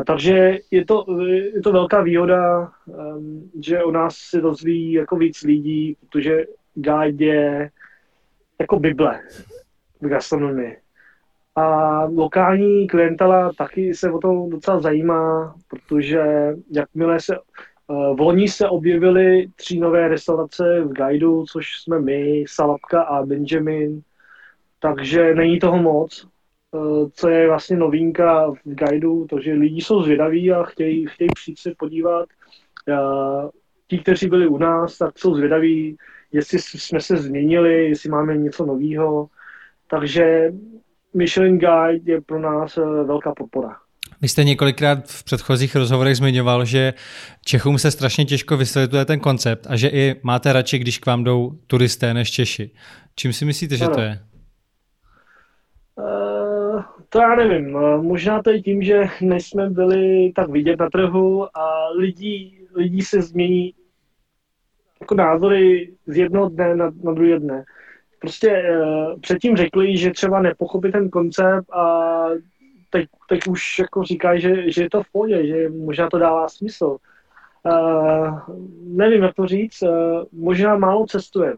Takže 0.05 0.57
je 0.71 0.85
to, 0.85 1.05
je 1.25 1.61
to 1.61 1.71
velká 1.71 2.01
výhoda, 2.01 2.71
um, 2.85 3.51
že 3.61 3.83
u 3.83 3.91
nás 3.91 4.15
se 4.15 4.39
rozvíjí 4.39 4.91
jako 4.93 5.15
víc 5.15 5.41
lidí, 5.41 5.97
protože 5.99 6.45
guide 6.73 7.25
je 7.25 7.69
jako 8.59 8.79
Bible 8.79 9.19
v 10.01 10.07
gastronomii. 10.07 10.77
A 11.55 11.99
lokální 12.05 12.87
klientela 12.87 13.51
taky 13.57 13.93
se 13.93 14.11
o 14.11 14.19
to 14.19 14.47
docela 14.49 14.79
zajímá, 14.79 15.55
protože 15.67 16.23
jakmile 16.71 17.19
se 17.19 17.37
uh, 17.87 18.15
v 18.15 18.19
loni 18.19 18.47
se 18.47 18.69
objevily 18.69 19.47
tři 19.55 19.79
nové 19.79 20.07
restaurace 20.07 20.81
v 20.81 20.93
guideu, 20.93 21.45
což 21.51 21.67
jsme 21.81 21.99
my, 21.99 22.45
Salapka 22.47 23.01
a 23.01 23.25
Benjamin, 23.25 24.01
takže 24.79 25.35
není 25.35 25.59
toho 25.59 25.77
moc. 25.77 26.32
Eh, 26.75 27.09
co 27.13 27.29
je 27.29 27.47
vlastně 27.47 27.77
novinka 27.77 28.51
v 28.51 28.57
guideu, 28.63 29.27
to, 29.29 29.39
že 29.39 29.53
lidi 29.53 29.81
jsou 29.81 30.03
zvědaví 30.03 30.51
a 30.51 30.63
chtějí, 30.63 31.07
chtějí 31.07 31.29
přijít 31.35 31.59
se 31.59 31.73
podívat. 31.77 32.29
Eh, 32.89 33.49
ti, 33.87 33.99
kteří 33.99 34.27
byli 34.27 34.47
u 34.47 34.57
nás, 34.57 34.97
tak 34.97 35.19
jsou 35.19 35.35
zvědaví, 35.35 35.97
jestli 36.31 36.59
jsme 36.59 37.01
se 37.01 37.17
změnili, 37.17 37.89
jestli 37.89 38.09
máme 38.09 38.37
něco 38.37 38.65
nového. 38.65 39.27
Takže 39.87 40.53
Michelin 41.13 41.59
Guide 41.59 42.13
je 42.13 42.21
pro 42.21 42.39
nás 42.39 42.77
eh, 42.77 42.81
velká 42.81 43.33
podpora. 43.37 43.75
Vy 44.21 44.27
jste 44.27 44.43
několikrát 44.43 45.07
v 45.07 45.23
předchozích 45.23 45.75
rozhovorech 45.75 46.17
zmiňoval, 46.17 46.65
že 46.65 46.93
Čechům 47.45 47.77
se 47.77 47.91
strašně 47.91 48.25
těžko 48.25 48.57
vysvětluje 48.57 49.05
ten 49.05 49.19
koncept 49.19 49.67
a 49.69 49.75
že 49.75 49.87
i 49.87 50.15
máte 50.23 50.53
radši, 50.53 50.79
když 50.79 50.97
k 50.97 51.05
vám 51.05 51.23
jdou 51.23 51.51
turisté 51.67 52.13
než 52.13 52.31
Češi. 52.31 52.71
Čím 53.15 53.33
si 53.33 53.45
myslíte, 53.45 53.77
že 53.77 53.85
ano. 53.85 53.95
to 53.95 54.01
je? 54.01 54.19
To 57.13 57.19
já 57.19 57.35
nevím. 57.35 57.71
Možná 58.01 58.41
to 58.41 58.49
je 58.49 58.61
tím, 58.61 58.83
že 58.83 59.03
nejsme 59.21 59.69
byli 59.69 60.31
tak 60.35 60.49
vidět 60.49 60.79
na 60.79 60.89
trhu 60.89 61.57
a 61.57 61.89
lidí, 61.89 62.59
lidí 62.75 63.01
se 63.01 63.21
změní 63.21 63.73
jako 65.01 65.15
názory 65.15 65.93
z 66.05 66.17
jednoho 66.17 66.49
dne 66.49 66.75
na, 66.75 66.91
na 67.03 67.13
druhý 67.13 67.39
dne. 67.39 67.63
Prostě 68.19 68.63
uh, 68.81 69.19
předtím 69.19 69.57
řekli, 69.57 69.97
že 69.97 70.11
třeba 70.11 70.41
nepochopí 70.41 70.91
ten 70.91 71.09
koncept 71.09 71.73
a 71.73 72.25
teď, 72.89 73.05
teď 73.29 73.47
už 73.47 73.79
jako 73.79 74.03
říkají, 74.03 74.41
že, 74.41 74.71
že 74.71 74.83
je 74.83 74.89
to 74.89 75.03
v 75.03 75.11
pohodě, 75.11 75.47
že 75.47 75.69
možná 75.69 76.09
to 76.09 76.17
dává 76.17 76.49
smysl. 76.49 76.97
Uh, 77.63 78.39
nevím, 78.83 79.23
jak 79.23 79.35
to 79.35 79.45
říct, 79.45 79.81
uh, 79.81 80.23
možná 80.31 80.77
málo 80.77 81.05
cestujeme. 81.05 81.57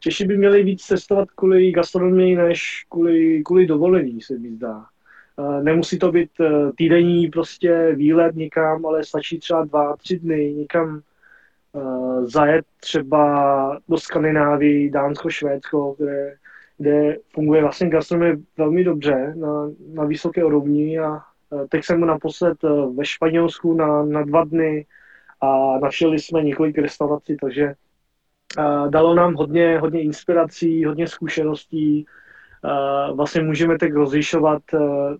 Češi 0.00 0.24
by 0.24 0.36
měli 0.36 0.62
víc 0.62 0.82
cestovat 0.82 1.30
kvůli 1.30 1.72
gastronomii 1.72 2.36
než 2.36 2.86
kvůli, 2.88 3.42
kvůli 3.44 3.66
dovolení, 3.66 4.20
se 4.20 4.38
mi 4.38 4.50
zdá. 4.50 4.84
Nemusí 5.62 5.98
to 5.98 6.12
být 6.12 6.30
e, 6.40 6.72
týdenní 6.72 7.28
prostě 7.28 7.92
výlet 7.94 8.36
někam, 8.36 8.86
ale 8.86 9.04
stačí 9.04 9.38
třeba 9.38 9.64
dva, 9.64 9.96
tři 9.96 10.18
dny 10.18 10.54
někam 10.54 10.98
e, 10.98 11.00
zajet 12.26 12.66
třeba 12.80 13.78
do 13.88 13.98
Skandinávii, 13.98 14.90
Dánsko, 14.90 15.30
Švédsko, 15.30 15.94
kde, 15.98 16.36
kde 16.78 17.16
funguje 17.34 17.62
vlastně 17.62 17.88
gastronomie 17.88 18.36
velmi 18.56 18.84
dobře 18.84 19.34
na, 19.36 19.70
na 19.94 20.04
vysoké 20.04 20.44
úrovni 20.44 20.98
a 20.98 21.22
teď 21.68 21.84
jsem 21.84 22.00
naposled 22.00 22.58
ve 22.94 23.04
Španělsku 23.04 23.74
na, 23.74 24.04
na 24.04 24.22
dva 24.22 24.44
dny 24.44 24.86
a 25.40 25.78
našli 25.78 26.18
jsme 26.18 26.42
několik 26.42 26.78
restaurací, 26.78 27.36
takže 27.40 27.74
dalo 28.88 29.14
nám 29.14 29.34
hodně, 29.34 29.78
hodně 29.78 30.02
inspirací, 30.02 30.84
hodně 30.84 31.06
zkušeností. 31.08 32.06
Vlastně 33.14 33.42
můžeme 33.42 33.78
tak 33.78 33.94
rozlišovat, 33.94 34.62
e, 34.74 34.78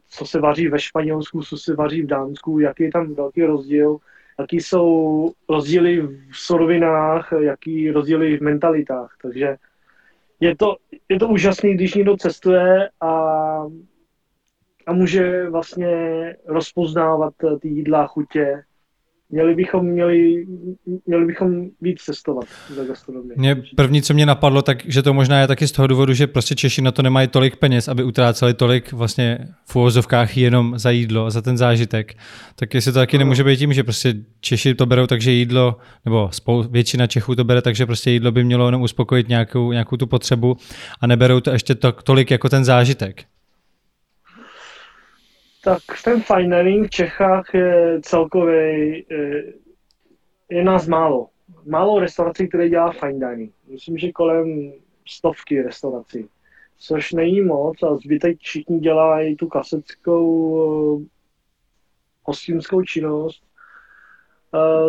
co 0.08 0.26
se 0.26 0.40
vaří 0.40 0.68
ve 0.68 0.78
Španělsku, 0.78 1.42
co 1.42 1.56
se 1.56 1.75
vaří 1.75 2.02
v 2.02 2.06
Dánsku, 2.06 2.58
jaký 2.58 2.82
je 2.82 2.90
tam 2.90 3.14
velký 3.14 3.44
rozdíl, 3.44 3.99
jaký 4.38 4.61
jsou 4.61 5.32
rozdíly 5.49 6.00
v 6.00 6.37
surovinách, 6.37 7.32
jaký 7.38 7.90
rozdíly 7.90 8.37
v 8.37 8.40
mentalitách. 8.40 9.16
Takže 9.23 9.56
je 10.40 10.56
to, 10.56 10.76
je 11.08 11.18
to 11.18 11.28
úžasné, 11.28 11.75
když 11.75 11.94
někdo 11.94 12.16
cestuje 12.16 12.90
a, 13.00 13.12
a 14.87 14.92
může 14.92 15.50
vlastně 15.50 15.90
rozpoznávat 16.47 17.35
ty 17.61 17.68
jídla, 17.68 18.06
chutě 18.06 18.62
Měli 19.30 19.54
bychom, 19.54 19.87
měli, 19.87 20.47
měli 21.06 21.26
bychom 21.26 21.66
víc 21.80 22.02
cestovat 22.02 22.44
za 22.75 22.85
gastronomii. 22.85 23.32
Mě 23.37 23.62
první, 23.76 24.02
co 24.02 24.14
mě 24.14 24.26
napadlo, 24.26 24.62
tak 24.62 24.78
že 24.87 25.02
to 25.02 25.14
možná 25.14 25.40
je 25.40 25.47
taky 25.47 25.68
z 25.68 25.73
toho 25.73 25.87
důvodu, 25.87 26.14
že 26.14 26.26
prostě 26.26 26.54
Češi 26.54 26.82
na 26.82 26.92
to 26.92 27.02
nemají 27.02 27.28
tolik 27.28 27.56
peněz, 27.56 27.88
aby 27.88 28.04
utráceli 28.04 28.54
tolik 28.54 28.92
vlastně 28.92 29.38
v 29.66 29.76
úvozovkách 29.76 30.37
jenom 30.37 30.78
za 30.78 30.90
jídlo, 30.90 31.30
za 31.30 31.42
ten 31.42 31.56
zážitek. 31.58 32.14
Tak 32.54 32.75
jestli 32.75 32.92
to 32.92 32.99
taky 32.99 33.16
no. 33.16 33.18
nemůže 33.18 33.44
být 33.44 33.56
tím, 33.56 33.73
že 33.73 33.85
prostě 33.85 34.14
Češi 34.40 34.75
to 34.75 34.87
berou 34.87 35.06
takže 35.06 35.30
jídlo, 35.30 35.76
nebo 36.04 36.28
spou, 36.32 36.62
většina 36.62 37.06
Čechů 37.06 37.35
to 37.35 37.44
bere 37.44 37.62
takže 37.62 37.87
prostě 37.87 38.11
jídlo 38.11 38.32
by 38.32 38.44
mělo 38.44 38.66
jenom 38.66 38.82
uspokojit 38.82 39.28
nějakou, 39.28 39.73
nějakou 39.73 39.97
tu 39.97 40.06
potřebu 40.06 40.56
a 41.00 41.06
neberou 41.06 41.40
to 41.40 41.50
ještě 41.50 41.75
to, 41.75 41.92
tolik 41.92 42.30
jako 42.30 42.49
ten 42.49 42.64
zážitek 42.64 43.25
tak 45.65 45.83
ten 46.05 46.23
fine 46.23 46.62
dining 46.62 46.87
v 46.87 46.91
Čechách 46.91 47.55
je 47.55 48.00
celkově, 48.03 48.97
je 50.50 50.65
nás 50.65 50.88
málo. 50.88 51.29
Málo 51.67 52.00
restaurací, 52.00 52.49
které 52.49 52.69
dělá 52.69 52.93
fine 52.93 53.31
dining. 53.31 53.53
Myslím, 53.69 53.99
že 53.99 54.12
kolem 54.12 54.73
stovky 55.09 55.62
restaurací. 55.62 56.29
Což 56.79 57.12
není 57.12 57.41
moc 57.41 57.83
a 57.83 57.97
zbytek 57.97 58.38
všichni 58.38 58.81
dělají 58.81 59.37
tu 59.37 59.49
klasickou 59.49 61.07
hostinskou 62.23 62.83
činnost. 62.83 63.43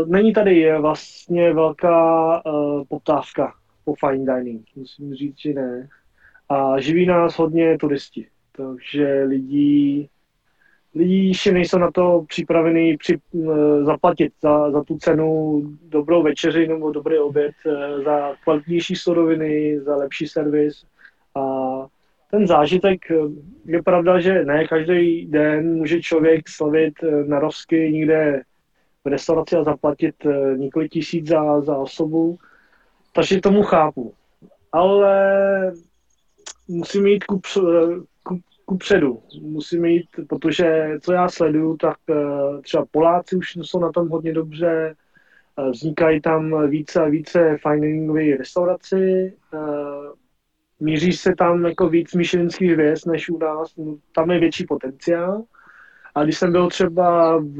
Není 0.06 0.34
tady 0.34 0.58
je 0.58 0.80
vlastně 0.80 1.54
velká 1.54 2.42
poptávka 2.90 3.54
po 3.86 3.94
fine 3.96 4.36
dining, 4.36 4.68
musím 4.76 5.16
říct, 5.16 5.40
že 5.40 5.54
ne. 5.54 5.90
A 6.50 6.80
živí 6.80 7.06
nás 7.06 7.38
hodně 7.38 7.78
turisti. 7.78 8.28
takže 8.60 9.24
lidi, 9.24 10.10
lidi 10.96 11.28
ještě 11.28 11.52
nejsou 11.52 11.78
na 11.78 11.92
to 11.92 12.26
připravený 12.28 12.98
při, 12.98 13.20
zaplatit 13.82 14.34
za, 14.42 14.72
za 14.72 14.84
tu 14.84 14.98
cenu 14.98 15.62
dobrou 15.82 16.24
večeři 16.24 16.68
nebo 16.68 16.92
dobrý 16.92 17.18
oběd, 17.18 17.52
eh, 17.66 18.04
za 18.04 18.36
kvalitnější 18.44 18.96
suroviny, 18.96 19.80
za 19.80 19.96
lepší 19.96 20.28
servis 20.28 20.86
a 21.36 21.42
ten 22.32 22.48
zážitek, 22.48 23.00
je 23.66 23.84
pravda, 23.84 24.20
že 24.20 24.46
ne 24.46 24.68
každý 24.68 25.26
den 25.26 25.76
může 25.76 26.02
člověk 26.02 26.50
slavit 26.50 26.94
narovsky 27.28 27.92
někde 27.92 28.42
v 29.06 29.08
restauraci 29.08 29.56
a 29.56 29.64
zaplatit 29.64 30.16
několik 30.56 30.92
tisíc 30.92 31.28
za, 31.28 31.62
za 31.62 31.78
osobu, 31.78 32.38
takže 33.14 33.42
tomu 33.42 33.64
chápu. 33.64 34.14
Ale 34.72 35.74
musím 36.68 37.08
jít 37.08 37.24
ku, 37.24 37.42
ku, 38.70 38.76
ku 38.76 38.78
předu. 38.78 39.22
Musím 39.42 39.86
jít, 39.86 40.06
protože 40.30 40.98
co 41.02 41.14
já 41.14 41.30
sleduju, 41.30 41.78
tak 41.78 41.98
eh, 42.10 42.62
třeba 42.62 42.86
Poláci 42.92 43.36
už 43.36 43.56
jsou 43.56 43.80
na 43.80 43.92
tom 43.92 44.10
hodně 44.10 44.34
dobře, 44.34 44.96
eh, 45.58 45.70
vznikají 45.70 46.22
tam 46.22 46.70
více 46.70 47.02
a 47.02 47.06
více 47.06 47.58
fine 47.58 48.38
restauraci, 48.38 49.34
eh, 49.54 49.60
míří 50.80 51.14
se 51.14 51.36
tam 51.38 51.66
jako 51.66 51.90
víc 51.90 52.14
myšelinských 52.14 52.72
hvězd 52.72 53.08
než 53.08 53.30
u 53.30 53.38
nás, 53.38 53.76
no, 53.78 53.98
tam 54.16 54.32
je 54.32 54.40
větší 54.40 54.66
potenciál. 54.66 55.44
A 56.16 56.24
když 56.24 56.38
jsem 56.38 56.52
byl 56.52 56.70
třeba 56.70 57.38
v 57.38 57.60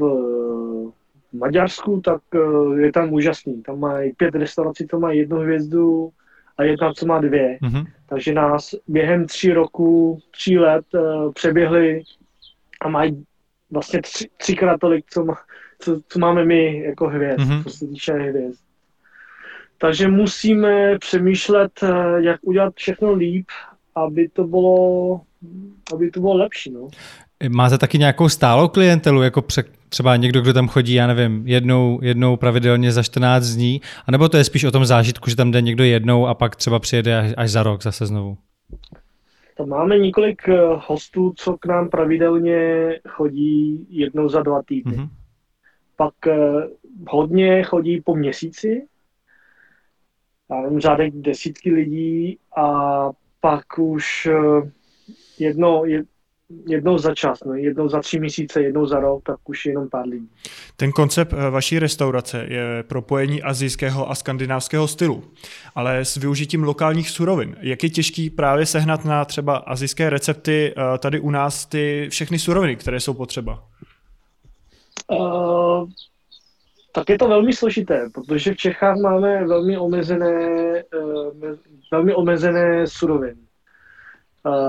Maďarsku, 1.32 2.00
tak 2.00 2.22
je 2.76 2.92
tam 2.92 3.12
úžasný. 3.12 3.62
Tam 3.62 3.80
mají 3.80 4.12
pět 4.12 4.34
restaurací, 4.34 4.86
to 4.86 5.00
mají 5.00 5.18
jednu 5.18 5.38
hvězdu, 5.38 6.10
a 6.60 6.64
jedna, 6.64 6.92
co 6.94 7.06
má 7.06 7.20
dvě. 7.20 7.58
Mm-hmm. 7.62 7.86
Takže 8.08 8.32
nás 8.32 8.74
během 8.88 9.26
tří 9.26 9.52
roku, 9.52 10.18
tří 10.30 10.58
let 10.58 10.84
uh, 10.94 11.32
přeběhli 11.32 12.02
a 12.80 12.88
mají 12.88 13.24
vlastně 13.70 14.02
tři, 14.02 14.28
třikrát 14.36 14.80
tolik, 14.80 15.04
co, 15.10 15.24
má, 15.24 15.38
co, 15.78 16.00
co 16.08 16.18
máme 16.18 16.44
my 16.44 16.82
jako 16.82 17.08
hvězd, 17.08 17.40
mm-hmm. 17.40 17.62
co 17.62 17.70
se 17.70 17.86
týče 17.86 18.12
hvězd. 18.12 18.60
Takže 19.78 20.08
musíme 20.08 20.98
přemýšlet, 20.98 21.82
uh, 21.82 22.16
jak 22.16 22.40
udělat 22.42 22.74
všechno 22.76 23.12
líp, 23.12 23.46
aby 23.94 24.28
to 24.28 24.44
bylo, 24.44 25.20
aby 25.94 26.10
to 26.10 26.20
bylo 26.20 26.34
lepší. 26.34 26.70
No. 26.70 26.88
Máte 27.48 27.78
taky 27.78 27.98
nějakou 27.98 28.28
stálou 28.28 28.68
klientelu, 28.68 29.22
jako 29.22 29.42
pře- 29.42 29.64
třeba 29.88 30.16
někdo, 30.16 30.40
kdo 30.40 30.52
tam 30.52 30.68
chodí, 30.68 30.94
já 30.94 31.06
nevím, 31.06 31.46
jednou, 31.46 31.98
jednou 32.02 32.36
pravidelně 32.36 32.92
za 32.92 33.02
14 33.02 33.46
dní, 33.46 33.80
anebo 34.06 34.28
to 34.28 34.36
je 34.36 34.44
spíš 34.44 34.64
o 34.64 34.70
tom 34.70 34.84
zážitku, 34.84 35.30
že 35.30 35.36
tam 35.36 35.50
jde 35.50 35.60
někdo 35.60 35.84
jednou 35.84 36.26
a 36.26 36.34
pak 36.34 36.56
třeba 36.56 36.78
přijede 36.78 37.18
až, 37.18 37.34
až 37.36 37.50
za 37.50 37.62
rok 37.62 37.82
zase 37.82 38.06
znovu? 38.06 38.38
Tam 39.56 39.68
máme 39.68 39.98
několik 39.98 40.48
eh, 40.48 40.58
hostů, 40.86 41.32
co 41.36 41.58
k 41.58 41.66
nám 41.66 41.88
pravidelně 41.88 42.90
chodí 43.08 43.86
jednou 43.90 44.28
za 44.28 44.42
dva 44.42 44.62
týdny. 44.62 44.96
Mm-hmm. 44.96 45.08
Pak 45.96 46.26
eh, 46.26 46.68
hodně 47.08 47.62
chodí 47.62 48.00
po 48.00 48.14
měsíci, 48.14 48.86
já 50.50 50.68
vím, 50.68 50.80
řádek 50.80 51.14
desítky 51.14 51.72
lidí 51.72 52.38
a 52.56 53.10
pak 53.40 53.78
už 53.78 54.26
eh, 54.26 54.70
jedno, 55.38 55.82
jednou 56.66 56.98
za 56.98 57.14
čas, 57.14 57.44
no, 57.46 57.54
jednou 57.54 57.88
za 57.88 58.00
tři 58.00 58.20
měsíce, 58.20 58.62
jednou 58.62 58.86
za 58.86 59.00
rok, 59.00 59.22
tak 59.26 59.48
už 59.48 59.66
jenom 59.66 59.88
pár 59.88 60.06
lidí. 60.06 60.28
Ten 60.76 60.92
koncept 60.92 61.32
eh, 61.32 61.50
vaší 61.50 61.78
restaurace 61.78 62.46
je 62.48 62.82
propojení 62.82 63.42
azijského 63.42 64.10
a 64.10 64.14
skandinávského 64.14 64.88
stylu, 64.88 65.24
ale 65.74 66.04
s 66.04 66.16
využitím 66.16 66.64
lokálních 66.64 67.10
surovin. 67.10 67.56
Jak 67.60 67.82
je 67.82 67.90
těžký 67.90 68.30
právě 68.30 68.66
sehnat 68.66 69.04
na 69.04 69.24
třeba 69.24 69.56
azijské 69.56 70.10
recepty 70.10 70.74
eh, 70.76 70.98
tady 70.98 71.20
u 71.20 71.30
nás 71.30 71.66
ty 71.66 72.06
všechny 72.10 72.38
suroviny, 72.38 72.76
které 72.76 73.00
jsou 73.00 73.14
potřeba? 73.14 73.62
Uh, 75.12 75.88
tak 76.92 77.08
je 77.08 77.18
to 77.18 77.28
velmi 77.28 77.52
složité, 77.52 78.10
protože 78.14 78.54
v 78.54 78.56
Čechách 78.56 78.96
máme 78.96 79.46
velmi 79.46 79.78
omezené, 79.78 80.34
uh, 81.02 81.56
velmi 81.92 82.14
omezené 82.14 82.86
suroviny 82.86 83.49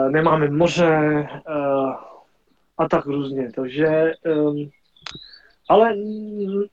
nemáme 0.09 0.49
moře 0.49 1.27
uh, 1.49 1.93
a 2.77 2.89
tak 2.89 3.05
různě. 3.05 3.51
Takže, 3.55 4.13
ale 5.69 5.95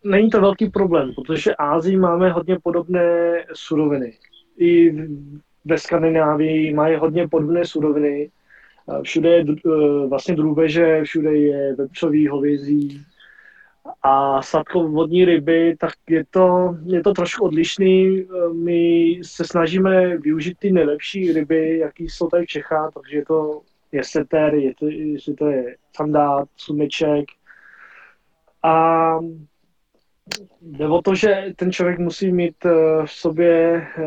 není 0.04 0.30
to 0.30 0.40
velký 0.40 0.70
problém, 0.70 1.12
protože 1.14 1.54
Ázii 1.54 1.96
máme 1.96 2.30
hodně 2.30 2.58
podobné 2.62 3.44
suroviny. 3.52 4.12
I 4.58 4.92
ve 5.64 5.78
Skandinávii 5.78 6.74
mají 6.74 6.96
hodně 6.96 7.28
podobné 7.28 7.64
suroviny. 7.64 8.30
Všude 9.02 9.30
je 9.30 9.44
vlastně 10.08 10.36
drůbeže, 10.36 11.04
všude 11.04 11.36
je 11.36 11.74
vepřový, 11.74 12.28
hovězí, 12.28 13.04
a 14.02 14.42
sladkovodní 14.42 15.24
ryby, 15.24 15.76
tak 15.80 15.92
je 16.08 16.24
to, 16.30 16.76
je 16.86 17.02
to 17.02 17.12
trošku 17.12 17.44
odlišný. 17.44 18.26
My 18.52 19.12
se 19.22 19.44
snažíme 19.44 20.16
využít 20.16 20.58
ty 20.58 20.72
nejlepší 20.72 21.32
ryby, 21.32 21.78
jaký 21.78 22.08
jsou 22.08 22.28
tady 22.28 22.44
v 22.44 22.48
Čechách, 22.48 22.90
takže 22.94 23.16
je 23.16 23.24
to 23.24 23.62
je 23.92 24.04
seter, 24.04 24.54
je 24.54 24.74
to, 24.74 24.86
jestli 24.88 25.34
to 25.34 25.46
je 25.46 25.76
sandát, 25.96 26.48
sumeček. 26.56 27.24
A 28.62 29.18
jde 30.60 30.88
o 30.88 31.02
to, 31.02 31.14
že 31.14 31.52
ten 31.56 31.72
člověk 31.72 31.98
musí 31.98 32.32
mít 32.32 32.66
eh, 32.66 33.06
v 33.06 33.10
sobě 33.10 33.86
eh, 33.98 34.02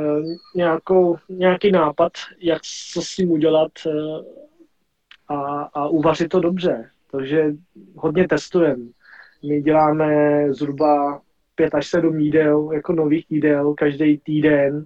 nějakou, 0.55 1.17
nějaký 1.29 1.71
nápad, 1.71 2.11
jak 2.39 2.61
co 2.93 3.01
s 3.01 3.15
tím 3.15 3.31
udělat 3.31 3.71
a, 5.27 5.61
a 5.73 5.87
uvařit 5.87 6.27
to 6.27 6.39
dobře. 6.39 6.89
Takže 7.11 7.53
hodně 7.95 8.27
testujeme 8.27 8.85
my 9.47 9.61
děláme 9.61 10.45
zhruba 10.53 11.21
pět 11.55 11.75
až 11.75 11.87
sedm 11.87 12.19
jídel, 12.19 12.69
jako 12.73 12.93
nových 12.93 13.25
jídel 13.31 13.73
každý 13.73 14.17
týden. 14.17 14.85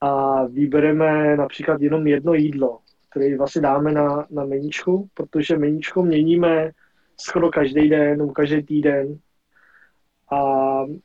A 0.00 0.44
vybereme 0.46 1.36
například 1.36 1.80
jenom 1.80 2.06
jedno 2.06 2.34
jídlo, 2.34 2.78
které 3.10 3.38
vlastně 3.38 3.62
dáme 3.62 3.92
na, 3.92 4.26
na 4.30 4.44
meníčku, 4.44 5.08
protože 5.14 5.58
meníčko 5.58 6.02
měníme 6.02 6.70
skoro 7.16 7.50
každý 7.50 7.88
den 7.88 8.18
nebo 8.18 8.32
každý 8.32 8.62
týden. 8.62 9.18
A 10.32 10.40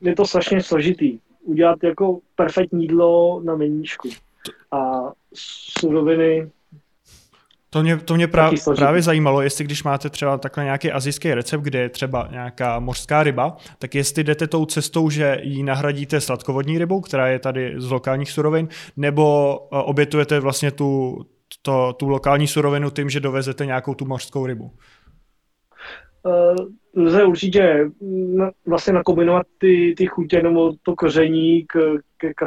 je 0.02 0.16
to 0.16 0.26
strašně 0.26 0.64
složitý 0.64 1.20
udělat 1.44 1.84
jako 1.84 2.20
perfektní 2.36 2.84
jídlo 2.84 3.42
na 3.44 3.56
meníčku. 3.56 4.10
A 4.72 5.12
suroviny 5.34 6.52
to 7.76 7.84
mě, 7.84 7.98
to 7.98 8.16
mě 8.16 8.28
právě, 8.28 8.60
právě 8.76 9.02
zajímalo, 9.02 9.42
jestli 9.42 9.64
když 9.64 9.84
máte 9.84 10.10
třeba 10.10 10.38
takhle 10.38 10.64
nějaký 10.64 10.92
azijský 10.92 11.34
recept, 11.34 11.62
kde 11.62 11.80
je 11.80 11.90
třeba 11.90 12.28
nějaká 12.32 12.80
mořská 12.80 13.24
ryba, 13.24 13.58
tak 13.80 13.96
jestli 13.96 14.24
jdete 14.24 14.48
tou 14.48 14.66
cestou, 14.66 15.10
že 15.10 15.40
ji 15.42 15.64
nahradíte 15.64 16.22
sladkovodní 16.22 16.78
rybou, 16.78 17.02
která 17.02 17.28
je 17.28 17.40
tady 17.40 17.74
z 17.78 17.92
lokálních 17.92 18.32
surovin, 18.32 18.68
nebo 18.98 19.58
eh, 19.60 19.78
obětujete 19.78 20.40
vlastně 20.40 20.72
tu, 20.72 21.20
to, 21.62 21.94
tu 21.94 22.10
lokální 22.10 22.48
surovinu 22.48 22.90
tím, 22.90 23.10
že 23.10 23.20
dovezete 23.20 23.66
nějakou 23.66 23.94
tu 23.94 24.06
mořskou 24.06 24.46
rybu? 24.46 24.72
Uh, 26.24 27.04
lze 27.06 27.24
určitě 27.24 27.92
vlastně 28.68 28.94
nakombinovat 28.94 29.46
ty, 29.58 29.94
ty 29.98 30.06
chutě 30.06 30.42
nebo 30.44 30.74
to 30.84 30.96
koření 30.96 31.66
k, 31.68 31.78
k, 32.18 32.34
k, 32.36 32.46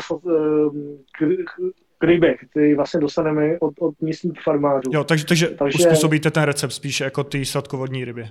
k, 1.13 1.27
k 1.45 1.88
rybě, 2.05 2.37
který 2.51 2.75
vlastně 2.75 3.01
dostaneme 3.01 3.59
od, 3.61 3.75
od 3.81 4.03
místních 4.03 4.43
farmářů. 4.45 4.91
Jo, 4.93 5.05
takže, 5.05 5.25
takže, 5.25 5.49
takže 5.49 5.79
uspůsobíte 5.79 6.31
ten 6.31 6.43
recept 6.43 6.73
spíše 6.73 7.05
jako 7.05 7.25
ty 7.25 7.45
sladkovodní 7.45 8.05
ryby. 8.05 8.29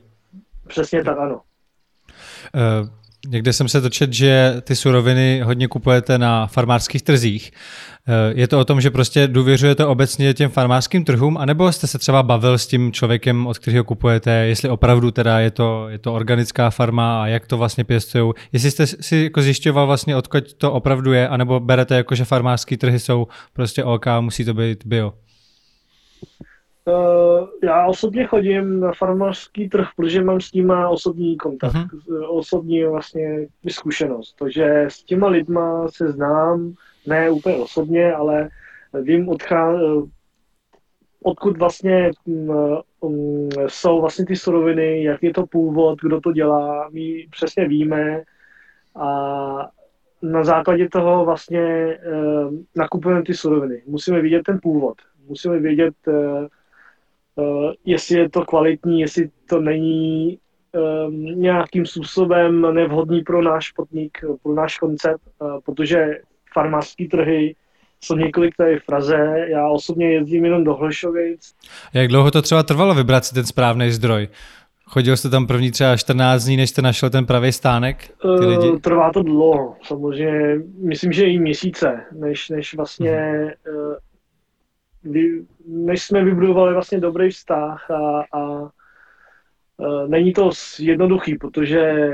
Přesně 0.67 1.03
tak, 1.03 1.17
ano. 1.17 1.41
Uh, 2.55 2.89
Někde 3.29 3.53
jsem 3.53 3.67
se 3.67 3.81
dočet, 3.81 4.13
že 4.13 4.55
ty 4.61 4.75
suroviny 4.75 5.41
hodně 5.43 5.67
kupujete 5.67 6.17
na 6.17 6.47
farmářských 6.47 7.01
trzích. 7.01 7.51
Eh, 8.07 8.33
je 8.35 8.47
to 8.47 8.59
o 8.59 8.65
tom, 8.65 8.81
že 8.81 8.91
prostě 8.91 9.27
důvěřujete 9.27 9.85
obecně 9.85 10.33
těm 10.33 10.49
farmářským 10.49 11.05
trhům, 11.05 11.37
anebo 11.37 11.71
jste 11.71 11.87
se 11.87 11.97
třeba 11.97 12.23
bavil 12.23 12.57
s 12.57 12.67
tím 12.67 12.91
člověkem, 12.91 13.47
od 13.47 13.57
kterého 13.59 13.83
kupujete, 13.83 14.31
jestli 14.31 14.69
opravdu 14.69 15.11
teda 15.11 15.39
je 15.39 15.51
to, 15.51 15.89
je 15.89 15.97
to 15.97 16.13
organická 16.13 16.69
farma 16.69 17.23
a 17.23 17.27
jak 17.27 17.47
to 17.47 17.57
vlastně 17.57 17.83
pěstují. 17.83 18.33
Jestli 18.51 18.71
jste 18.71 18.87
si 18.87 19.15
jako 19.17 19.41
zjišťoval 19.41 19.87
vlastně, 19.87 20.15
odkud 20.15 20.53
to 20.53 20.71
opravdu 20.71 21.13
je, 21.13 21.27
anebo 21.27 21.59
berete 21.59 21.95
jako, 21.95 22.15
že 22.15 22.25
farmářské 22.25 22.77
trhy 22.77 22.99
jsou 22.99 23.27
prostě 23.53 23.83
OK, 23.83 24.05
musí 24.19 24.45
to 24.45 24.53
být 24.53 24.85
bio. 24.85 25.13
Uh, 26.87 27.47
já 27.63 27.87
osobně 27.87 28.25
chodím 28.25 28.79
na 28.79 28.91
farmářský 28.97 29.69
trh, 29.69 29.87
protože 29.95 30.23
mám 30.23 30.41
s 30.41 30.51
tím 30.51 30.69
osobní 30.89 31.37
kontakt, 31.37 31.73
uh-huh. 31.73 32.29
osobní 32.29 32.83
vlastně 32.83 33.47
zkušenost. 33.69 34.35
Takže 34.39 34.85
s 34.87 35.03
těma 35.03 35.27
lidma 35.27 35.87
se 35.87 36.11
znám, 36.11 36.73
ne 37.07 37.29
úplně 37.29 37.55
osobně, 37.55 38.13
ale 38.13 38.49
vím, 39.01 39.29
odchá, 39.29 39.79
odkud 41.23 41.57
vlastně 41.57 42.11
um, 42.25 42.51
um, 42.99 43.49
jsou 43.67 44.01
vlastně 44.01 44.25
ty 44.25 44.35
suroviny, 44.35 45.03
jak 45.03 45.23
je 45.23 45.33
to 45.33 45.45
původ, 45.45 45.99
kdo 46.01 46.21
to 46.21 46.31
dělá, 46.31 46.89
my 46.91 47.27
přesně 47.31 47.67
víme 47.67 48.23
a 48.95 49.69
na 50.21 50.43
základě 50.43 50.89
toho 50.89 51.25
vlastně 51.25 51.97
uh, 51.97 52.53
nakupujeme 52.75 53.23
ty 53.23 53.33
suroviny. 53.33 53.83
Musíme 53.87 54.21
vidět 54.21 54.43
ten 54.43 54.59
původ, 54.63 54.95
musíme 55.27 55.59
vědět, 55.59 55.93
uh, 56.07 56.47
uh, 57.37 57.71
jestli 57.85 58.15
je 58.15 58.29
to 58.29 58.45
kvalitní, 58.45 59.01
jestli 59.01 59.29
to 59.49 59.61
není 59.61 60.37
um, 60.71 61.41
nějakým 61.41 61.85
způsobem 61.85 62.61
nevhodný 62.73 63.21
pro 63.21 63.41
náš 63.41 63.71
podnik, 63.71 64.17
pro 64.43 64.53
náš 64.53 64.77
koncept, 64.77 65.21
uh, 65.39 65.59
protože 65.65 66.19
farmářské 66.53 67.07
trhy 67.07 67.55
jsou 68.01 68.15
několik 68.15 68.55
tady 68.57 68.79
v 68.79 68.85
Praze, 68.85 69.45
já 69.47 69.69
osobně 69.69 70.13
jezdím 70.13 70.45
jenom 70.45 70.63
do 70.63 70.75
Hlešovic. 70.75 71.53
Jak 71.93 72.07
dlouho 72.07 72.31
to 72.31 72.41
třeba 72.41 72.63
trvalo 72.63 72.95
vybrat 72.95 73.25
si 73.25 73.33
ten 73.33 73.45
správný 73.45 73.91
zdroj? 73.91 74.27
Chodil 74.89 75.17
jste 75.17 75.29
tam 75.29 75.47
první 75.47 75.71
třeba 75.71 75.97
14 75.97 76.43
dní, 76.43 76.57
než 76.57 76.69
jste 76.69 76.81
našel 76.81 77.09
ten 77.09 77.25
pravý 77.25 77.51
stánek? 77.51 78.07
Ty 78.21 78.43
eh, 78.43 78.45
lidi? 78.45 78.79
Trvá 78.79 79.11
to 79.11 79.23
dlouho, 79.23 79.75
samozřejmě. 79.83 80.55
Myslím, 80.77 81.11
že 81.11 81.25
i 81.25 81.39
měsíce, 81.39 82.01
než, 82.11 82.49
než 82.49 82.75
vlastně 82.75 83.17
mm-hmm. 85.07 85.45
než 85.67 86.03
jsme 86.03 86.23
vybudovali 86.23 86.73
vlastně 86.73 86.99
dobrý 86.99 87.29
vztah 87.29 87.91
a, 87.91 88.23
a 88.33 88.69
není 90.07 90.33
to 90.33 90.49
jednoduchý, 90.79 91.37
protože 91.37 92.11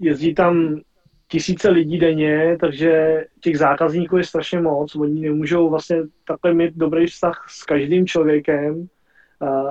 jezdí 0.00 0.34
tam 0.34 0.80
tisíce 1.28 1.70
lidí 1.70 1.98
denně, 1.98 2.56
takže 2.60 3.24
těch 3.40 3.58
zákazníků 3.58 4.16
je 4.16 4.24
strašně 4.24 4.60
moc. 4.60 4.96
Oni 4.96 5.20
nemůžou 5.20 5.70
vlastně 5.70 5.96
takhle 6.26 6.54
mít 6.54 6.74
dobrý 6.76 7.06
vztah 7.06 7.46
s 7.48 7.64
každým 7.64 8.06
člověkem. 8.06 8.88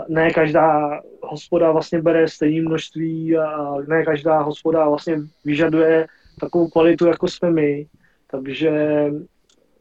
Ne 0.08 0.32
každá 0.32 1.02
hospoda 1.22 1.72
vlastně 1.72 2.02
bere 2.02 2.28
stejné 2.28 2.62
množství 2.62 3.38
a 3.38 3.76
ne 3.88 4.04
každá 4.04 4.42
hospoda 4.42 4.90
vlastně 4.90 5.18
vyžaduje 5.46 6.08
takovou 6.40 6.68
kvalitu, 6.68 7.06
jako 7.06 7.28
jsme 7.28 7.52
my. 7.52 7.88
Takže 8.32 8.72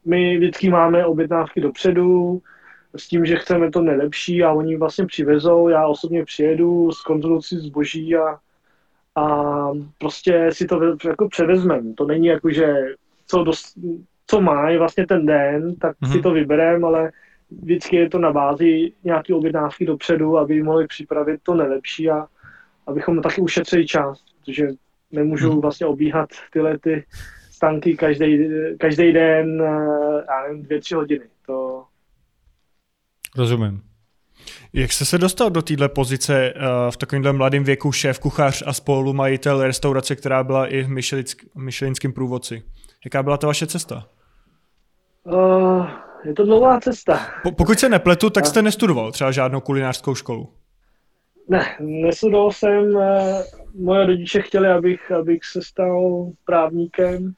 my 0.05 0.37
vždycky 0.37 0.69
máme 0.69 1.05
objednávky 1.05 1.61
dopředu, 1.61 2.41
s 2.95 3.07
tím, 3.07 3.25
že 3.25 3.35
chceme 3.35 3.71
to 3.71 3.81
nejlepší 3.81 4.43
a 4.43 4.51
oni 4.51 4.77
vlastně 4.77 5.05
přivezou, 5.05 5.67
já 5.67 5.87
osobně 5.87 6.25
přijedu, 6.25 6.91
zkontroluji 6.91 7.41
si 7.41 7.55
zboží 7.55 8.15
a 8.15 8.39
a 9.17 9.71
prostě 9.97 10.49
si 10.51 10.65
to 10.65 10.81
jako 11.07 11.29
převezmeme. 11.29 11.93
To 11.93 12.05
není 12.05 12.27
jako, 12.27 12.49
že 12.49 12.73
co, 13.27 13.43
dost, 13.43 13.73
co 14.27 14.41
má 14.41 14.77
vlastně 14.77 15.07
ten 15.07 15.25
den, 15.25 15.75
tak 15.75 15.97
mm-hmm. 15.97 16.11
si 16.11 16.21
to 16.21 16.31
vybereme, 16.31 16.87
ale 16.87 17.11
vždycky 17.61 17.95
je 17.95 18.09
to 18.09 18.19
na 18.19 18.31
bázi 18.31 18.91
nějaké 19.03 19.33
objednávky 19.33 19.85
dopředu, 19.85 20.37
aby 20.37 20.63
mohli 20.63 20.87
připravit 20.87 21.39
to 21.43 21.53
nejlepší 21.53 22.09
a 22.09 22.27
abychom 22.87 23.21
taky 23.21 23.41
ušetřili 23.41 23.87
čas, 23.87 24.23
protože 24.39 24.67
nemůžu 25.11 25.49
mm-hmm. 25.49 25.61
vlastně 25.61 25.87
obíhat 25.87 26.29
tyhle 26.53 26.79
ty 26.79 27.03
stanky 27.51 27.97
každý, 27.97 28.49
každý 28.79 29.11
den, 29.11 29.61
eh, 29.61 30.25
já 30.27 30.47
nevím, 30.47 30.63
dvě, 30.63 30.79
tři 30.79 30.95
hodiny. 30.95 31.25
To... 31.45 31.83
Rozumím. 33.37 33.81
Jak 34.73 34.91
jste 34.91 35.05
se 35.05 35.17
dostal 35.17 35.49
do 35.49 35.61
této 35.61 35.89
pozice 35.89 36.53
uh, 36.53 36.91
v 36.91 36.97
takovémhle 36.97 37.33
mladém 37.33 37.63
věku 37.63 37.91
šéf, 37.91 38.19
kuchař 38.19 38.63
a 38.65 38.73
spolu 38.73 39.13
majitel 39.13 39.63
restaurace, 39.63 40.15
která 40.15 40.43
byla 40.43 40.67
i 40.67 40.83
v 40.83 40.89
Michelinském 41.55 42.13
průvodci? 42.13 42.63
Jaká 43.05 43.23
byla 43.23 43.37
ta 43.37 43.47
vaše 43.47 43.67
cesta? 43.67 44.07
Uh, 45.23 45.87
je 46.23 46.33
to 46.33 46.45
dlouhá 46.45 46.79
cesta. 46.79 47.19
Po, 47.43 47.51
pokud 47.51 47.79
se 47.79 47.89
nepletu, 47.89 48.29
tak 48.29 48.45
jste 48.45 48.61
nestudoval 48.61 49.11
třeba 49.11 49.31
žádnou 49.31 49.61
kulinářskou 49.61 50.15
školu? 50.15 50.53
Ne, 51.49 51.77
nestudoval 51.79 52.51
jsem. 52.51 52.93
Moje 53.79 54.05
rodiče 54.05 54.41
chtěli, 54.41 54.67
abych, 54.67 55.11
abych 55.11 55.39
se 55.43 55.61
stal 55.61 56.27
právníkem 56.45 57.33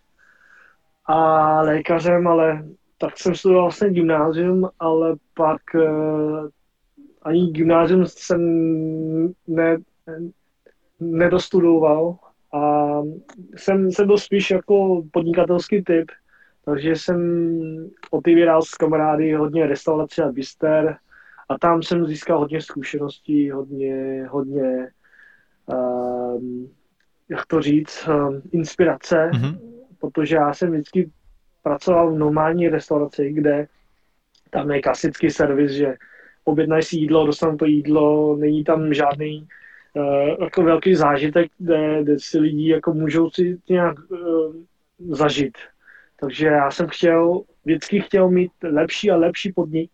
a 1.06 1.62
lékařem, 1.62 2.28
ale 2.28 2.64
tak 3.02 3.18
jsem 3.18 3.36
studoval 3.36 3.64
vlastně 3.64 3.90
gymnázium, 3.90 4.70
ale 4.80 5.16
pak 5.34 5.62
uh, 5.76 6.48
ani 7.22 7.52
gymnázium 7.52 8.06
jsem 8.06 8.42
ne, 9.48 9.78
nedostudoval 11.00 12.18
a 12.54 12.94
jsem, 13.56 13.92
jsem 13.92 14.08
byl 14.08 14.18
spíš 14.18 14.52
jako 14.52 15.04
podnikatelský 15.12 15.84
typ, 15.84 16.12
takže 16.66 16.96
jsem 16.96 17.20
otevíral 18.12 18.62
s 18.62 18.70
kamarády 18.70 19.34
hodně 19.34 19.68
restaurace 19.68 20.24
a 20.24 20.32
bister 20.32 20.98
a 21.50 21.58
tam 21.58 21.84
jsem 21.84 22.06
získal 22.06 22.40
hodně 22.40 22.62
zkušeností, 22.62 23.52
hodně, 23.52 24.26
hodně 24.30 24.88
um, 25.66 26.70
jak 27.30 27.46
to 27.46 27.62
říct, 27.62 28.08
um, 28.08 28.42
inspirace, 28.52 29.30
mm-hmm. 29.34 29.60
protože 30.00 30.36
já 30.36 30.54
jsem 30.54 30.72
vždycky 30.72 31.12
pracoval 31.70 32.12
v 32.12 32.18
normální 32.18 32.70
restauraci, 32.70 33.30
kde 33.34 33.68
tam 34.50 34.72
je 34.72 34.82
klasický 34.82 35.30
servis, 35.30 35.72
že 35.72 35.96
objednají 36.44 36.84
si 36.84 36.96
jídlo, 36.96 37.26
dostanou 37.26 37.58
to 37.58 37.66
jídlo, 37.66 38.36
není 38.36 38.64
tam 38.64 38.94
žádný 38.94 39.48
uh, 39.94 40.42
jako 40.42 40.64
velký 40.64 40.96
zážitek, 40.96 41.52
kde, 41.58 42.04
kde 42.04 42.20
si 42.20 42.40
lidi 42.40 42.70
jako 42.70 42.94
můžou 42.94 43.30
si 43.30 43.58
nějak 43.70 43.96
uh, 44.10 44.56
zažít. 45.10 45.58
Takže 46.20 46.48
já 46.48 46.72
jsem 46.72 46.88
chtěl, 46.88 47.42
vždycky 47.66 48.02
chtěl 48.02 48.30
mít 48.30 48.52
lepší 48.64 49.12
a 49.12 49.16
lepší 49.16 49.54
podnik. 49.54 49.92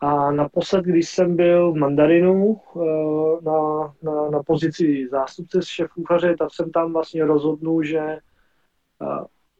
A 0.00 0.30
naposled, 0.30 0.84
když 0.84 1.08
jsem 1.08 1.36
byl 1.36 1.72
v 1.72 1.76
Mandarinu 1.76 2.60
uh, 2.74 3.42
na, 3.42 3.92
na, 4.02 4.30
na 4.30 4.42
pozici 4.42 5.08
zástupce 5.10 5.58
šéf 5.62 5.90
kuchaře, 5.90 6.36
tak 6.38 6.48
jsem 6.54 6.70
tam 6.70 6.92
vlastně 6.92 7.24
rozhodnul, 7.24 7.82
že 7.82 8.18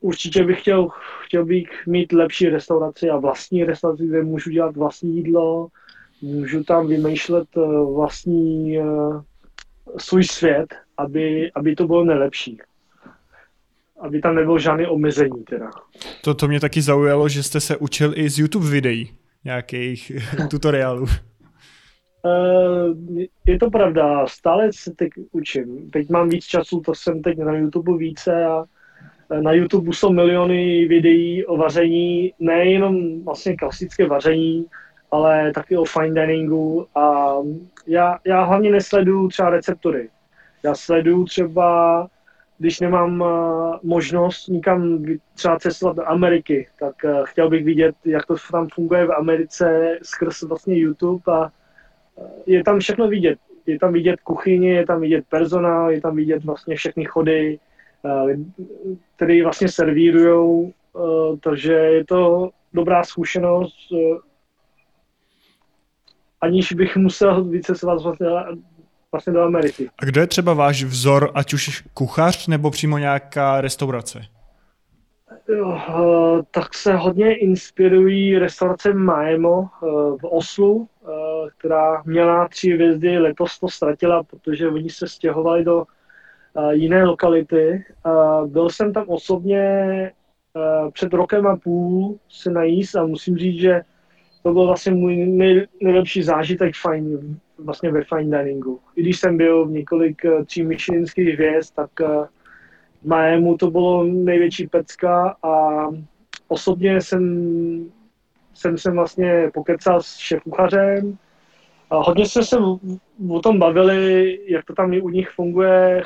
určitě 0.01 0.45
bych 0.45 0.61
chtěl, 0.61 0.89
chtěl 1.25 1.45
bych 1.45 1.87
mít 1.87 2.13
lepší 2.13 2.49
restauraci 2.49 3.11
a 3.11 3.17
vlastní 3.17 3.65
restauraci, 3.65 4.07
kde 4.07 4.23
můžu 4.23 4.51
dělat 4.51 4.77
vlastní 4.77 5.17
jídlo, 5.17 5.69
můžu 6.23 6.65
tam 6.65 6.87
vymýšlet 6.87 7.49
eh, 7.57 7.61
vlastní 7.95 8.79
eh, 8.79 8.85
svůj 9.97 10.25
svět, 10.25 10.75
aby, 10.97 11.51
aby 11.55 11.77
to 11.77 11.87
bylo 11.87 12.05
nejlepší. 12.05 12.59
Aby 14.01 14.21
tam 14.21 14.35
nebylo 14.35 14.59
žádné 14.59 14.89
omezení 14.89 15.45
teda. 15.45 15.71
To, 16.25 16.35
to 16.35 16.49
mě 16.49 16.61
taky 16.61 16.83
zaujalo, 16.83 17.29
že 17.29 17.43
jste 17.43 17.61
se 17.61 17.77
učil 17.77 18.13
i 18.17 18.31
z 18.31 18.39
YouTube 18.39 18.71
videí, 18.71 19.11
nějakých 19.45 20.13
tutoriálů. 20.51 21.07
Uh, 22.23 23.19
je 23.47 23.59
to 23.59 23.71
pravda, 23.71 24.27
stále 24.27 24.71
se 24.73 24.91
teď 24.97 25.11
učím. 25.33 25.91
Teď 25.91 26.11
mám 26.11 26.29
víc 26.29 26.45
času, 26.45 26.81
to 26.81 26.95
jsem 26.95 27.23
teď 27.23 27.39
na 27.39 27.57
YouTube 27.57 27.99
více 27.99 28.45
a 28.45 28.65
na 29.41 29.53
YouTube 29.53 29.93
jsou 29.93 30.13
miliony 30.13 30.87
videí 30.87 31.47
o 31.47 31.57
vaření, 31.57 32.35
nejenom 32.39 33.25
vlastně 33.25 33.57
klasické 33.57 34.07
vaření, 34.07 34.67
ale 35.11 35.53
taky 35.53 35.77
o 35.77 35.85
fine 35.85 36.27
diningu 36.27 36.87
a 36.95 37.35
já, 37.87 38.19
já 38.27 38.43
hlavně 38.43 38.71
nesleduju 38.71 39.29
třeba 39.29 39.51
receptury. 39.51 40.09
Já 40.63 40.75
sleduju 40.75 41.25
třeba, 41.25 42.09
když 42.59 42.81
nemám 42.81 43.21
uh, 43.21 43.29
možnost 43.83 44.49
nikam 44.49 45.05
třeba 45.35 45.59
cestovat 45.59 45.97
do 45.97 46.09
Ameriky, 46.09 46.69
tak 46.79 46.95
uh, 47.05 47.25
chtěl 47.25 47.51
bych 47.51 47.65
vidět, 47.65 47.95
jak 48.05 48.27
to 48.27 48.35
tam 48.53 48.69
funguje 48.75 49.07
v 49.07 49.13
Americe 49.13 49.99
skrz 50.03 50.43
vlastně 50.43 50.79
YouTube 50.79 51.23
a 51.33 51.41
uh, 51.41 52.27
je 52.47 52.65
tam 52.65 52.79
všechno 52.79 53.09
vidět. 53.09 53.39
Je 53.67 53.79
tam 53.79 53.93
vidět 53.93 54.21
kuchyně, 54.21 54.73
je 54.73 54.87
tam 54.87 55.01
vidět 55.01 55.25
personál, 55.29 55.91
je 55.91 56.01
tam 56.01 56.17
vidět 56.17 56.45
vlastně 56.45 56.77
všechny 56.77 57.05
chody, 57.05 57.59
které 59.17 59.43
vlastně 59.43 59.69
servírujou, 59.69 60.73
takže 61.41 61.73
je 61.73 62.05
to 62.05 62.51
dobrá 62.73 63.05
zkušenost 63.05 63.77
aniž 66.41 66.73
bych 66.73 66.97
musel 66.97 67.45
vycestovat 67.45 68.03
vlastně, 68.03 68.27
vlastně 69.13 69.33
do 69.33 69.43
Ameriky. 69.43 69.91
A 69.99 70.05
kdo 70.05 70.21
je 70.21 70.27
třeba 70.27 70.55
váš 70.55 70.85
vzor, 70.85 71.31
ať 71.35 71.53
už 71.53 71.85
kuchař 71.95 72.47
nebo 72.47 72.71
přímo 72.71 72.99
nějaká 72.99 73.61
restaurace? 73.61 74.21
Eh, 75.51 76.43
tak 76.51 76.75
se 76.75 76.97
hodně 76.97 77.35
inspirují 77.35 78.39
restaurace 78.39 78.95
Maemo 78.95 79.65
eh, 79.65 79.87
v 80.21 80.25
Oslu, 80.25 80.89
eh, 81.03 81.07
která 81.59 82.03
měla 82.07 82.49
tři 82.49 82.71
hvězdy, 82.71 83.19
letos 83.19 83.59
to 83.59 83.69
ztratila, 83.69 84.23
protože 84.23 84.69
oni 84.69 84.91
se 84.91 85.09
stěhovali 85.09 85.65
do 85.65 85.85
jiné 86.71 87.05
lokality. 87.05 87.85
Byl 88.47 88.71
jsem 88.71 88.93
tam 88.93 89.05
osobně 89.09 90.13
před 90.93 91.13
rokem 91.13 91.47
a 91.47 91.57
půl 91.57 92.19
se 92.29 92.51
najíst 92.51 92.97
a 92.97 93.07
musím 93.07 93.37
říct, 93.37 93.61
že 93.61 93.81
to 94.43 94.53
byl 94.53 94.67
vlastně 94.67 94.93
můj 94.93 95.17
nej, 95.17 95.67
nejlepší 95.83 96.23
zážitek 96.23 96.75
fajn, 96.77 97.39
vlastně 97.59 97.93
ve 97.93 98.05
fine 98.05 98.45
diningu. 98.45 98.81
I 98.97 99.03
když 99.03 99.21
jsem 99.21 99.37
byl 99.37 99.67
v 99.67 99.71
několik 99.71 100.23
uh, 100.25 100.45
tří 100.45 100.63
myšelinských 100.63 101.35
hvězd, 101.35 101.75
tak 101.75 101.91
uh, 102.01 102.27
Maému 103.05 103.57
to 103.57 103.71
bylo 103.71 104.05
největší 104.05 104.67
pecka 104.67 105.37
a 105.43 105.87
osobně 106.49 107.01
jsem, 107.01 107.93
jsem 108.55 108.79
se 108.79 108.91
vlastně 108.91 109.51
pokecal 109.55 110.03
s 110.03 110.17
šéfuchařem. 110.17 111.19
Hodně 111.91 112.27
jsme 112.27 112.43
se 112.43 112.57
o 113.31 113.41
tom 113.41 113.59
bavili, 113.59 114.39
jak 114.47 114.65
to 114.65 114.75
tam 114.75 114.93
u 115.03 115.09
nich 115.09 115.31
funguje. 115.31 116.03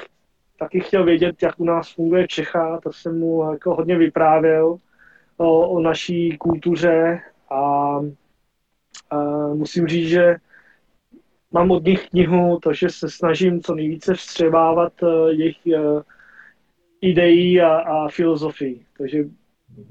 Taky 0.58 0.80
chtěl 0.80 1.04
vědět, 1.04 1.42
jak 1.42 1.60
u 1.60 1.64
nás 1.64 1.92
funguje 1.92 2.28
Čecha, 2.28 2.80
to 2.82 2.92
jsem 2.92 3.18
mu 3.18 3.52
jako 3.52 3.74
hodně 3.74 3.98
vyprávěl 3.98 4.76
o, 5.36 5.68
o 5.68 5.80
naší 5.80 6.36
kultuře 6.38 7.20
a 7.50 8.00
a 9.10 9.48
musím 9.54 9.86
říct, 9.86 10.08
že 10.08 10.36
mám 11.52 11.70
od 11.70 11.84
nich 11.84 12.08
knihu, 12.08 12.58
takže 12.62 12.88
se 12.90 13.10
snažím 13.10 13.62
co 13.62 13.74
nejvíce 13.74 14.14
vstřebávat 14.14 14.92
jejich 15.30 15.56
ideí 17.00 17.60
a, 17.60 17.76
a 17.76 18.08
filozofii. 18.08 18.80
Takže 18.98 19.24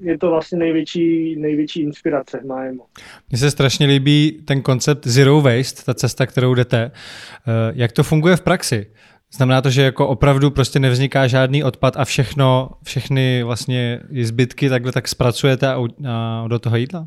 je 0.00 0.18
to 0.18 0.30
vlastně 0.30 0.58
největší, 0.58 1.36
největší 1.36 1.82
inspirace 1.82 2.40
Májemo. 2.46 2.84
Mně 3.28 3.38
se 3.38 3.50
strašně 3.50 3.86
líbí 3.86 4.42
ten 4.44 4.62
koncept 4.62 5.06
zero 5.06 5.40
waste, 5.40 5.82
ta 5.84 5.94
cesta, 5.94 6.26
kterou 6.26 6.54
jdete. 6.54 6.90
Jak 7.74 7.92
to 7.92 8.02
funguje 8.02 8.36
v 8.36 8.40
praxi? 8.40 8.86
Znamená 9.36 9.62
to, 9.62 9.70
že 9.70 9.82
jako 9.82 10.08
opravdu 10.08 10.50
prostě 10.50 10.78
nevzniká 10.78 11.26
žádný 11.26 11.64
odpad 11.64 11.96
a 11.96 12.04
všechno, 12.04 12.70
všechny 12.84 13.42
vlastně 13.42 14.00
zbytky 14.22 14.68
takhle 14.68 14.92
tak 14.92 15.08
zpracujete 15.08 15.68
a, 15.68 15.78
a 16.08 16.44
do 16.48 16.58
toho 16.58 16.76
jídla? 16.76 17.06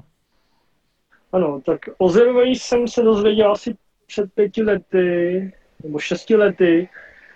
Ano, 1.31 1.61
tak 1.65 1.79
o 1.97 2.09
Zero 2.09 2.41
jsem 2.41 2.87
se 2.87 3.03
dozvěděl 3.03 3.51
asi 3.51 3.75
před 4.07 4.33
pěti 4.33 4.63
lety, 4.63 5.53
nebo 5.83 5.99
šesti 5.99 6.35
lety, 6.35 6.89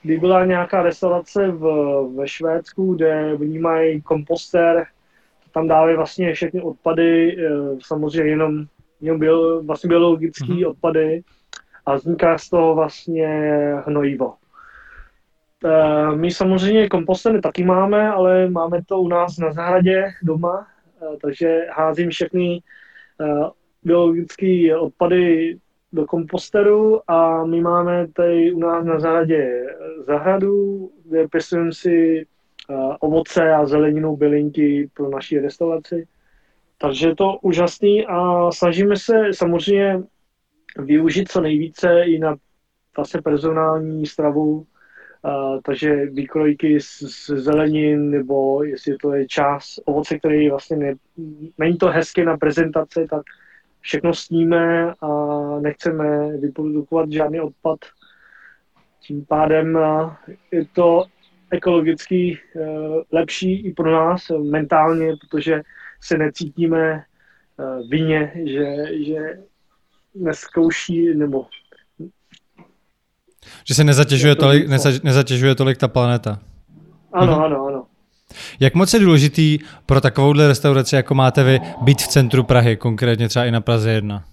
kdy 0.03 0.17
byla 0.17 0.45
nějaká 0.45 0.83
restaurace 0.83 1.51
v, 1.51 1.63
ve 2.15 2.27
Švédsku, 2.27 2.95
kde 2.95 3.33
oni 3.33 3.59
mají 3.59 4.01
komposter, 4.01 4.85
tam 5.53 5.67
dávají 5.67 5.95
vlastně 5.95 6.33
všechny 6.33 6.61
odpady, 6.61 7.37
eh, 7.45 7.49
samozřejmě 7.83 8.31
jenom, 8.31 8.65
jenom 9.01 9.19
byl, 9.19 9.63
vlastně 9.63 9.87
biologické 9.87 10.45
mm-hmm. 10.45 10.69
odpady 10.69 11.21
a 11.85 11.95
vzniká 11.95 12.37
z 12.37 12.49
toho 12.49 12.75
vlastně 12.75 13.27
hnojivo. 13.85 14.33
Eh, 15.65 16.15
my 16.15 16.31
samozřejmě 16.31 16.89
kompostery 16.89 17.41
taky 17.41 17.63
máme, 17.63 18.09
ale 18.09 18.49
máme 18.49 18.83
to 18.85 18.99
u 18.99 19.07
nás 19.07 19.37
na 19.37 19.53
zahradě 19.53 20.13
doma, 20.23 20.67
eh, 21.01 21.17
takže 21.21 21.67
házím 21.71 22.09
všechny 22.09 22.61
eh, 23.21 23.49
biologické 23.83 24.77
odpady 24.77 25.57
do 25.93 26.05
komposteru 26.05 27.11
a 27.11 27.45
my 27.45 27.61
máme 27.61 28.07
tady 28.07 28.53
u 28.53 28.59
nás 28.59 28.85
na 28.85 28.99
zahradě 28.99 29.65
zahradu, 30.07 30.89
kde 31.05 31.27
pěstujeme 31.27 31.73
si 31.73 32.25
ovoce 32.99 33.53
a 33.53 33.65
zeleninu, 33.65 34.15
bylinky 34.17 34.89
pro 34.93 35.09
naši 35.09 35.39
restauraci. 35.39 36.07
Takže 36.77 37.07
je 37.07 37.15
to 37.15 37.39
úžasný 37.41 38.05
a 38.07 38.51
snažíme 38.51 38.95
se 38.97 39.13
samozřejmě 39.33 40.03
využít 40.77 41.31
co 41.31 41.41
nejvíce 41.41 42.03
i 42.03 42.19
na 42.19 42.35
vlastně 42.97 43.21
personální 43.21 44.05
stravu 44.05 44.65
Takže 45.63 46.05
výkrojky 46.05 46.81
z, 46.81 46.99
z 47.01 47.29
zelenin, 47.29 48.09
nebo 48.09 48.63
jestli 48.63 48.97
to 48.97 49.13
je 49.13 49.27
čas 49.27 49.79
ovoce, 49.85 50.19
který 50.19 50.49
vlastně 50.49 50.77
ne, 50.77 50.93
není 51.57 51.77
to 51.77 51.87
hezké 51.87 52.25
na 52.25 52.37
prezentaci, 52.37 53.07
tak 53.09 53.21
všechno 53.79 54.13
sníme 54.13 54.93
a 55.01 55.07
nechceme 55.59 56.37
vyprodukovat 56.37 57.11
žádný 57.11 57.39
odpad. 57.39 57.79
Tím 59.01 59.25
pádem 59.25 59.79
je 60.51 60.65
to 60.65 61.05
ekologicky 61.51 62.39
uh, 62.55 62.63
lepší 63.11 63.67
i 63.67 63.73
pro 63.73 63.91
nás 63.91 64.31
mentálně, 64.49 65.13
protože 65.21 65.61
se 66.01 66.17
necítíme 66.17 67.03
uh, 67.57 67.89
vině, 67.89 68.31
že, 68.45 68.85
že 69.05 69.39
neskouší 70.15 71.13
nebo 71.13 71.45
že 73.63 73.73
se 73.73 73.83
nezatěžuje 73.83 74.35
tolik, 74.35 74.67
nezatěžuje 75.03 75.55
tolik 75.55 75.77
ta 75.77 75.87
planeta. 75.87 76.39
Ano, 77.13 77.31
mhm. 77.33 77.41
ano, 77.41 77.65
ano. 77.67 77.83
Jak 78.59 78.75
moc 78.75 78.93
je 78.93 78.99
důležitý 78.99 79.59
pro 79.85 80.01
takovouhle 80.01 80.47
restauraci, 80.47 80.95
jako 80.95 81.15
máte 81.15 81.43
vy, 81.43 81.59
být 81.81 82.01
v 82.01 82.07
centru 82.07 82.43
Prahy, 82.43 82.77
konkrétně 82.77 83.27
třeba 83.27 83.45
i 83.45 83.51
na 83.51 83.61
Praze 83.61 83.91
1? 83.91 84.23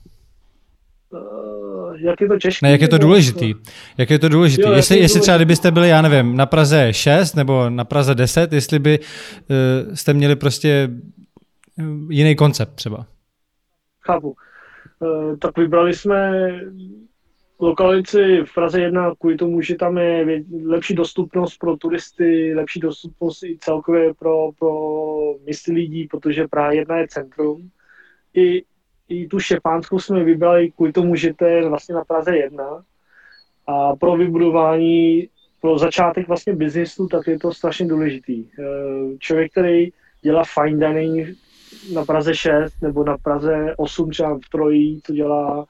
Uh, 1.10 1.96
jak 2.00 2.20
je 2.20 2.28
to 2.28 2.38
těžké? 2.38 2.66
Ne, 2.66 2.72
jak 2.72 2.80
je 2.80 2.88
to 2.88 2.98
důležitý? 2.98 3.54
Jak 3.98 4.10
je 4.10 4.18
to 4.18 4.28
důležitý? 4.28 4.62
Jo, 4.62 4.72
jestli, 4.72 4.98
jestli 4.98 5.20
třeba, 5.20 5.36
kdybyste 5.36 5.70
byli, 5.70 5.88
já 5.88 6.02
nevím, 6.02 6.36
na 6.36 6.46
Praze 6.46 6.92
6 6.92 7.34
nebo 7.34 7.70
na 7.70 7.84
Praze 7.84 8.14
10, 8.14 8.52
jestli 8.52 8.78
by 8.78 8.98
uh, 8.98 9.94
jste 9.94 10.14
měli 10.14 10.36
prostě 10.36 10.90
uh, 11.78 12.12
jiný 12.12 12.36
koncept 12.36 12.74
třeba. 12.74 13.06
Chápu. 14.00 14.36
Uh, 15.00 15.36
tak 15.38 15.58
vybrali 15.58 15.94
jsme 15.94 16.32
lokalici 17.60 18.42
v 18.44 18.54
Praze 18.54 18.80
1 18.80 19.14
kvůli 19.18 19.36
tomu, 19.36 19.60
že 19.60 19.74
tam 19.74 19.98
je 19.98 20.42
lepší 20.64 20.94
dostupnost 20.94 21.56
pro 21.58 21.76
turisty, 21.76 22.54
lepší 22.54 22.80
dostupnost 22.80 23.42
i 23.42 23.58
celkově 23.60 24.14
pro, 24.14 24.50
pro 24.58 24.74
mysli 25.46 25.74
lidí, 25.74 26.06
protože 26.06 26.48
Praha 26.48 26.72
1 26.72 26.98
je 26.98 27.08
centrum. 27.08 27.70
I, 28.34 28.62
i 29.08 29.28
tu 29.28 29.40
Šepánskou 29.40 29.98
jsme 29.98 30.24
vybrali 30.24 30.70
kvůli 30.70 30.92
tomu, 30.92 31.14
že 31.14 31.34
to 31.34 31.44
je 31.44 31.68
vlastně 31.68 31.94
na 31.94 32.04
Praze 32.04 32.36
1. 32.36 32.84
A 33.66 33.96
pro 33.96 34.16
vybudování, 34.16 35.28
pro 35.60 35.78
začátek 35.78 36.28
vlastně 36.28 36.52
biznisu, 36.52 37.08
tak 37.08 37.26
je 37.26 37.38
to 37.38 37.52
strašně 37.52 37.86
důležitý. 37.86 38.44
Eh, 38.58 39.18
člověk, 39.18 39.52
který 39.52 39.90
dělá 40.22 40.42
fine 40.44 40.88
dining 40.88 41.36
na 41.94 42.04
Praze 42.04 42.34
6 42.34 42.82
nebo 42.82 43.04
na 43.04 43.18
Praze 43.18 43.74
8 43.76 44.10
třeba 44.10 44.34
v 44.34 44.48
Trojí, 44.50 45.00
co 45.04 45.12
dělá 45.12 45.66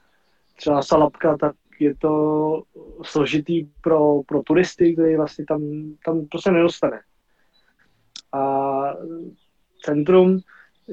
třeba 0.55 0.81
Salapka, 0.81 1.37
tak 1.37 1.55
je 1.81 1.95
to 1.95 2.63
složitý 3.03 3.67
pro, 3.81 4.21
pro 4.23 4.43
turisty, 4.43 4.93
který 4.93 5.15
vlastně 5.15 5.45
tam, 5.45 5.61
tam 6.05 6.25
prostě 6.25 6.51
nedostane. 6.51 6.99
A 8.33 8.93
centrum, 9.83 10.39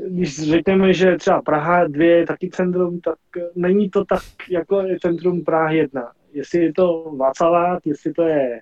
když 0.09 0.51
řekneme, 0.51 0.93
že 0.93 1.17
třeba 1.17 1.43
Praha 1.43 1.87
2 1.87 2.05
je 2.05 2.27
taky 2.27 2.51
centrum, 2.51 3.01
tak 3.01 3.19
není 3.55 3.91
to 3.91 4.05
tak, 4.05 4.23
jako 4.51 4.81
je 4.81 5.01
centrum 5.01 5.45
Praha 5.45 5.71
1. 5.71 6.13
Jestli 6.33 6.65
je 6.65 6.73
to 6.73 7.15
Václavák, 7.17 7.87
jestli 7.87 8.13
to 8.13 8.23
je 8.23 8.61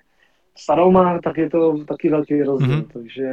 Staromá, 0.57 1.19
tak 1.19 1.37
je 1.37 1.49
to 1.49 1.85
taky 1.85 2.09
velký 2.09 2.43
rozdíl. 2.43 2.77
Mm-hmm. 2.77 2.87
Takže 2.93 3.27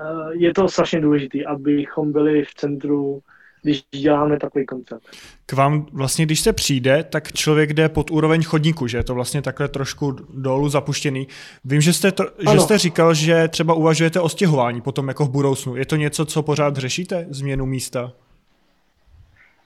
eh, 0.00 0.30
je 0.32 0.54
to 0.54 0.68
strašně 0.68 1.00
důležité, 1.00 1.44
abychom 1.44 2.12
byli 2.12 2.44
v 2.44 2.54
centru 2.54 3.22
když 3.64 3.82
děláme 3.90 4.38
takový 4.38 4.66
koncept. 4.66 5.02
K 5.46 5.52
vám 5.52 5.86
vlastně, 5.92 6.26
když 6.26 6.40
se 6.40 6.52
přijde, 6.52 7.04
tak 7.04 7.32
člověk 7.32 7.72
jde 7.72 7.88
pod 7.88 8.10
úroveň 8.10 8.42
chodníku, 8.42 8.86
že 8.86 8.96
je 8.96 9.04
to 9.04 9.14
vlastně 9.14 9.42
takhle 9.42 9.68
trošku 9.68 10.16
dolů 10.34 10.68
zapuštěný. 10.68 11.28
Vím, 11.64 11.80
že 11.80 11.92
jste, 11.92 12.12
to, 12.12 12.24
že 12.52 12.60
jste 12.60 12.78
říkal, 12.78 13.14
že 13.14 13.48
třeba 13.48 13.74
uvažujete 13.74 14.20
o 14.20 14.28
stěhování 14.28 14.80
potom 14.80 15.08
jako 15.08 15.24
v 15.24 15.30
budoucnu. 15.30 15.76
Je 15.76 15.86
to 15.86 15.96
něco, 15.96 16.24
co 16.24 16.42
pořád 16.42 16.76
řešíte, 16.76 17.26
změnu 17.30 17.66
místa? 17.66 18.12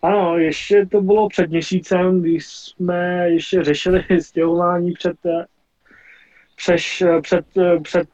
Ano, 0.02 0.38
ještě 0.38 0.86
to 0.86 1.00
bylo 1.00 1.28
před 1.28 1.50
měsícem, 1.50 2.20
když 2.20 2.46
jsme 2.46 3.30
ještě 3.30 3.64
řešili 3.64 4.04
stěhování 4.20 4.92
před, 4.92 5.16
před, 6.56 6.80
před, 7.22 7.46
před 7.82 8.08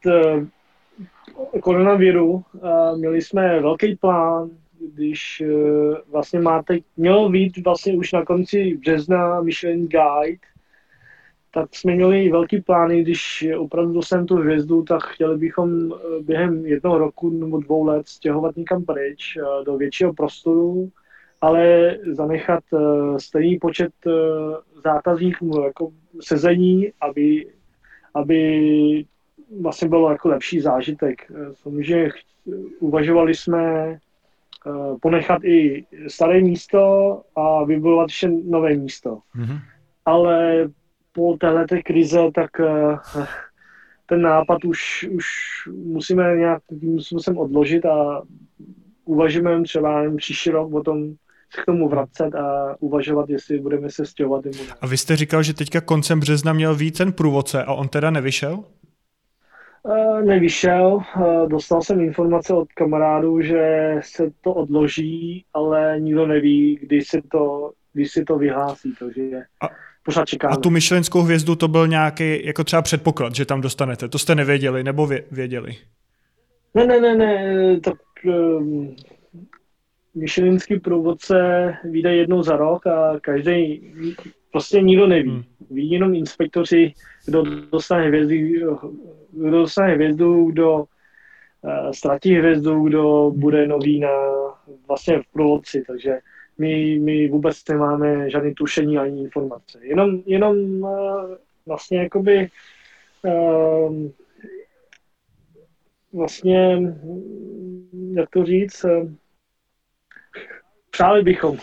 koronaviru. 1.61 2.43
Měli 2.95 3.21
jsme 3.21 3.59
velký 3.59 3.95
plán, 3.95 4.49
když 4.79 5.43
uh, 5.45 5.95
vlastně 6.11 6.39
máte, 6.39 6.77
mělo 6.97 7.29
být 7.29 7.63
vlastně 7.65 7.93
už 7.93 8.11
na 8.11 8.25
konci 8.25 8.77
března 8.77 9.41
Michelin 9.41 9.87
Guide, 9.87 10.39
tak 11.53 11.75
jsme 11.75 11.95
měli 11.95 12.29
velký 12.29 12.61
plány, 12.61 13.01
když 13.01 13.47
opravdu 13.57 13.93
dostaneme 13.93 14.27
tu 14.27 14.35
hvězdu, 14.35 14.83
tak 14.83 15.03
chtěli 15.03 15.37
bychom 15.37 15.93
eh, 15.93 15.97
během 16.21 16.65
jednoho 16.65 16.97
roku 16.97 17.29
nebo 17.29 17.59
dvou 17.59 17.85
let 17.85 18.07
stěhovat 18.07 18.55
někam 18.55 18.85
pryč 18.85 19.37
uh, 19.37 19.65
do 19.65 19.77
většího 19.77 20.13
prostoru, 20.13 20.89
ale 21.41 21.97
zanechat 22.11 22.63
stejný 23.17 23.59
počet 23.59 23.91
zákazníků 24.83 25.61
jako 25.65 25.91
sezení, 26.21 26.91
aby, 27.01 27.47
aby 28.13 29.05
vlastně 29.61 29.89
bylo 29.89 30.11
jako 30.11 30.29
lepší 30.29 30.59
zážitek. 30.59 31.31
Samozřejmě 31.53 32.09
uvažovali 32.79 33.35
jsme 33.35 33.95
Eh, 33.95 34.04
ponechat 35.01 35.43
i 35.43 35.85
staré 36.07 36.41
místo 36.41 37.21
a 37.35 37.63
vybudovat 37.63 38.03
ještě 38.03 38.29
nové 38.45 38.75
místo. 38.75 39.19
Mm-hmm. 39.35 39.59
Ale 40.05 40.67
po 41.11 41.37
této 41.37 41.75
krize, 41.85 42.19
tak 42.35 42.49
eh, 42.59 42.97
ten 44.05 44.21
nápad 44.21 44.65
už, 44.65 45.09
už 45.11 45.25
musíme 45.85 46.35
nějakým 46.35 46.99
způsobem 46.99 47.37
odložit 47.37 47.85
a 47.85 48.21
uvažujeme 49.05 49.63
třeba 49.63 50.03
příští 50.17 50.49
rok 50.49 50.73
o 50.73 50.83
tom, 50.83 51.13
se 51.55 51.61
k 51.61 51.65
tomu 51.65 51.89
vracet 51.89 52.35
a 52.35 52.75
uvažovat, 52.79 53.29
jestli 53.29 53.59
budeme 53.59 53.89
se 53.89 54.05
stěhovat. 54.05 54.43
A 54.81 54.87
vy 54.87 54.97
jste 54.97 55.15
říkal, 55.15 55.43
že 55.43 55.53
teďka 55.53 55.81
koncem 55.81 56.19
března 56.19 56.53
měl 56.53 56.75
víc 56.75 56.97
ten 56.97 57.13
průvodce 57.13 57.63
a 57.63 57.73
on 57.73 57.87
teda 57.87 58.11
nevyšel? 58.11 58.63
Eh, 59.89 60.23
nevyšel. 60.23 60.99
Eh, 61.17 61.47
dostal 61.47 61.81
jsem 61.81 61.99
informace 61.99 62.53
od 62.53 62.73
kamarádů, 62.73 63.41
že 63.41 63.95
se 63.99 64.31
to 64.41 64.53
odloží, 64.53 65.45
ale 65.53 65.95
nikdo 65.99 66.27
neví, 66.27 66.79
kdy 66.81 67.01
se 67.01 67.21
to, 67.31 67.71
kdy 67.93 68.05
se 68.05 68.23
to 68.23 68.37
vyhlásí, 68.37 68.93
takže 68.99 69.41
a, 69.61 69.69
pořád 70.03 70.25
čekáme. 70.25 70.53
A 70.53 70.57
tu 70.57 70.69
myšlenskou 70.69 71.21
hvězdu 71.21 71.55
to 71.55 71.67
byl 71.67 71.87
nějaký 71.87 72.45
jako 72.45 72.63
třeba 72.63 72.81
předpoklad, 72.81 73.35
že 73.35 73.45
tam 73.45 73.61
dostanete. 73.61 74.07
To 74.07 74.19
jste 74.19 74.35
nevěděli, 74.35 74.83
nebo 74.83 75.07
vě, 75.07 75.23
věděli? 75.31 75.71
Ne, 76.73 76.85
ne, 76.85 77.01
ne, 77.01 77.15
ne, 77.15 77.79
tak 77.79 77.97
um, 78.23 78.95
myšelinský 80.15 80.79
průvodce 80.79 81.35
vyjde 81.83 82.15
jednou 82.15 82.43
za 82.43 82.57
rok 82.57 82.87
a 82.87 83.19
každý 83.21 83.91
prostě 84.55 84.81
nikdo 84.81 85.07
neví. 85.07 85.29
Hmm. 85.29 85.43
Ví 85.71 85.89
jenom 85.91 86.13
inspektoři, 86.13 86.93
kdo 87.25 87.43
dostane 87.71 88.07
hvězdu, 88.07 88.35
kdo 89.31 89.51
dostane 89.51 89.93
hvězdu, 89.93 90.51
kdo 90.51 90.77
uh, 90.77 90.85
ztratí 91.91 92.33
hvězdu, 92.33 92.83
kdo 92.83 93.31
bude 93.35 93.67
nový 93.67 93.99
na 93.99 94.09
vlastně 94.87 95.19
v 95.19 95.31
provodci, 95.33 95.83
takže 95.87 96.19
my, 96.57 96.99
my 96.99 97.27
vůbec 97.27 97.57
nemáme 97.69 98.29
žádné 98.29 98.53
tušení 98.53 98.97
ani 98.97 99.21
informace. 99.21 99.79
Jenom, 99.81 100.21
jenom 100.25 100.57
uh, 100.83 101.35
vlastně 101.65 101.99
jakoby 101.99 102.49
uh, 103.23 104.07
vlastně, 106.13 106.93
jak 108.13 108.29
to 108.29 108.45
říct, 108.45 108.83
uh, 108.83 109.11
přáli 110.91 111.23
bychom 111.23 111.57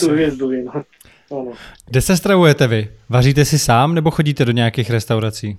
tu 0.00 0.10
hvězdu. 0.10 0.50
No. 0.64 0.82
Ano. 1.30 1.52
Kde 1.86 2.00
se 2.00 2.16
stravujete 2.16 2.66
vy? 2.66 2.90
Vaříte 3.08 3.44
si 3.44 3.58
sám 3.58 3.94
nebo 3.94 4.10
chodíte 4.10 4.44
do 4.44 4.52
nějakých 4.52 4.90
restaurací? 4.90 5.58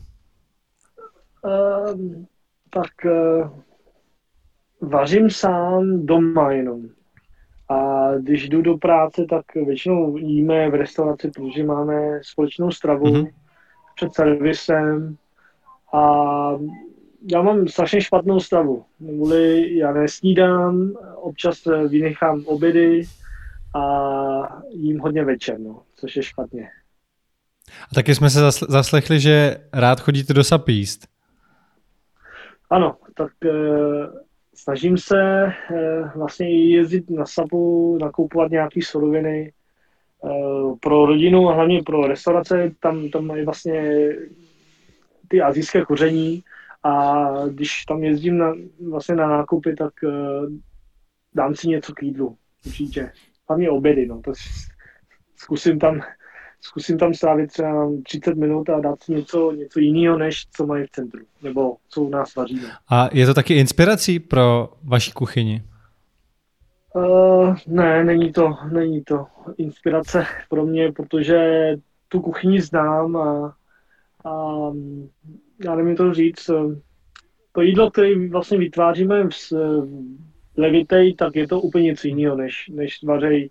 Uh, 1.44 2.00
tak 2.70 2.92
uh, 3.06 3.50
vařím 4.90 5.30
sám 5.30 6.06
doma 6.06 6.52
jenom. 6.52 6.82
A 7.70 8.08
když 8.20 8.50
jdu 8.50 8.62
do 8.62 8.78
práce, 8.78 9.26
tak 9.30 9.46
většinou 9.56 10.18
jíme 10.18 10.70
v 10.70 10.76
restauraci, 10.76 11.32
protože 11.32 11.64
máme 11.64 12.20
společnou 12.22 12.72
stravu 12.72 13.06
mm-hmm. 13.06 13.32
před 13.96 14.14
servisem. 14.14 15.18
A 15.94 16.02
já 17.32 17.42
mám 17.42 17.68
strašně 17.68 18.02
špatnou 18.02 18.40
stravu. 18.40 18.84
Neboli 19.00 19.78
já 19.78 19.92
nesnídám, 19.94 20.94
občas 21.16 21.68
vynechám 21.88 22.44
obědy 22.46 23.04
a 23.78 24.62
jím 24.70 25.00
hodně 25.00 25.24
večer, 25.24 25.60
no, 25.60 25.82
což 25.96 26.16
je 26.16 26.24
špatně. 26.24 26.70
A 27.92 27.96
taky 27.96 28.16
jsme 28.16 28.30
se 28.30 28.40
zaslechli, 28.70 29.20
že 29.20 29.58
rád 29.74 30.00
chodíte 30.00 30.34
do 30.34 30.44
SAP 30.44 30.70
jíst. 30.70 31.08
Ano, 32.70 32.98
tak 33.14 33.32
e, 33.46 33.50
snažím 34.56 34.98
se 34.98 35.22
e, 35.22 35.54
vlastně 36.16 36.76
jezdit 36.76 37.10
na 37.10 37.26
SAPu, 37.26 37.98
nakupovat 38.02 38.52
nějaké 38.52 38.80
suroviny 38.84 39.42
e, 39.42 39.52
pro 40.80 41.06
rodinu 41.06 41.50
a 41.50 41.54
hlavně 41.54 41.84
pro 41.84 42.08
restaurace. 42.08 42.72
Tam, 42.80 43.10
tam 43.10 43.26
mají 43.26 43.46
vlastně 43.46 44.10
ty 45.28 45.42
azijské 45.42 45.86
koření 45.86 46.44
a 46.84 47.26
když 47.50 47.86
tam 47.86 48.04
jezdím 48.04 48.38
na, 48.38 48.54
vlastně 48.90 49.16
na 49.16 49.28
nákupy, 49.28 49.76
tak 49.76 49.94
e, 50.04 50.08
dám 51.34 51.56
si 51.56 51.68
něco 51.68 51.94
k 51.94 52.04
jídlu, 52.04 52.38
určitě 52.66 53.12
hlavně 53.48 53.70
obědy, 53.70 54.06
no, 54.08 54.22
to 54.22 54.32
zkusím 55.36 55.80
tam, 55.80 56.02
zkusím 56.62 56.98
tam 56.98 57.14
strávit 57.14 57.52
třeba 57.52 57.90
30 58.04 58.36
minut 58.36 58.70
a 58.70 58.80
dát 58.80 59.04
si 59.04 59.14
něco, 59.14 59.52
něco 59.52 59.80
jiného, 59.80 60.18
než 60.18 60.48
co 60.56 60.66
mají 60.66 60.86
v 60.86 60.92
centru, 60.92 61.26
nebo 61.44 61.78
co 61.90 62.02
u 62.02 62.10
nás 62.10 62.36
vaří. 62.36 62.62
A 62.90 63.10
je 63.14 63.26
to 63.26 63.34
taky 63.34 63.54
inspirací 63.54 64.20
pro 64.20 64.70
vaši 64.84 65.12
kuchyni? 65.12 65.64
Uh, 66.94 67.56
ne, 67.68 68.04
není 68.04 68.32
to, 68.32 68.56
není 68.72 69.04
to 69.04 69.26
inspirace 69.58 70.26
pro 70.50 70.66
mě, 70.66 70.92
protože 70.92 71.38
tu 72.08 72.22
kuchyni 72.22 72.62
znám 72.62 73.16
a, 73.16 73.56
a 74.26 74.62
já 75.66 75.76
nevím 75.76 75.96
to 75.96 76.14
říct, 76.14 76.50
to 77.52 77.62
jídlo, 77.62 77.92
které 77.92 78.28
vlastně 78.30 78.58
vytváříme 78.58 79.30
v, 79.30 79.52
Levitej, 80.58 81.14
tak 81.14 81.36
je 81.36 81.48
to 81.48 81.60
úplně 81.60 81.86
něco 81.86 82.08
jiného, 82.08 82.36
než, 82.36 82.72
než 82.74 83.04
vařej 83.04 83.50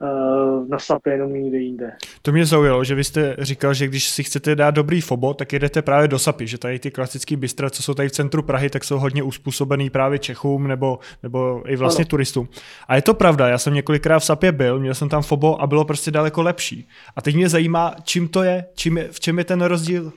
uh, 0.00 0.68
na 0.68 0.78
sapě 0.78 1.12
jenom 1.12 1.32
někde 1.32 1.58
jinde. 1.58 1.92
To 2.22 2.32
mě 2.32 2.46
zaujalo, 2.46 2.84
že 2.84 2.94
vy 2.94 3.04
jste 3.04 3.36
říkal, 3.38 3.74
že 3.74 3.86
když 3.86 4.08
si 4.08 4.22
chcete 4.22 4.54
dát 4.56 4.70
dobrý 4.70 5.00
fobo, 5.00 5.34
tak 5.34 5.52
jedete 5.52 5.82
právě 5.82 6.08
do 6.08 6.18
sapy, 6.18 6.46
že 6.46 6.58
tady 6.58 6.78
ty 6.78 6.90
klasické 6.90 7.36
bystra, 7.36 7.70
co 7.70 7.82
jsou 7.82 7.94
tady 7.94 8.08
v 8.08 8.12
centru 8.12 8.42
Prahy, 8.42 8.70
tak 8.70 8.84
jsou 8.84 8.98
hodně 8.98 9.22
uspůsobený 9.22 9.90
právě 9.90 10.18
Čechům 10.18 10.68
nebo, 10.68 10.98
nebo 11.22 11.62
i 11.66 11.76
vlastně 11.76 12.02
ano. 12.02 12.08
turistům. 12.08 12.48
A 12.88 12.96
je 12.96 13.02
to 13.02 13.14
pravda, 13.14 13.48
já 13.48 13.58
jsem 13.58 13.74
několikrát 13.74 14.18
v 14.18 14.24
sapě 14.24 14.52
byl, 14.52 14.78
měl 14.78 14.94
jsem 14.94 15.08
tam 15.08 15.22
fobo 15.22 15.62
a 15.62 15.66
bylo 15.66 15.84
prostě 15.84 16.10
daleko 16.10 16.42
lepší. 16.42 16.88
A 17.16 17.22
teď 17.22 17.34
mě 17.34 17.48
zajímá, 17.48 17.94
čím 18.04 18.28
to 18.28 18.42
je, 18.42 18.64
čím 18.74 18.98
je 18.98 19.08
v 19.12 19.20
čem 19.20 19.38
je 19.38 19.44
ten 19.44 19.62
rozdíl? 19.62 20.12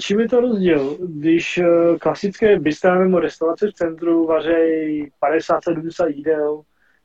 Čím 0.00 0.20
je 0.20 0.28
to 0.28 0.40
rozdíl? 0.40 0.98
Když 1.08 1.58
eh, 1.58 1.98
klasické 2.00 2.58
bystra 2.58 2.98
nebo 2.98 3.20
restaurace 3.20 3.68
v 3.68 3.74
centru 3.74 4.26
vařejí 4.26 5.10
50-70 5.22 6.06
jídel, 6.06 6.62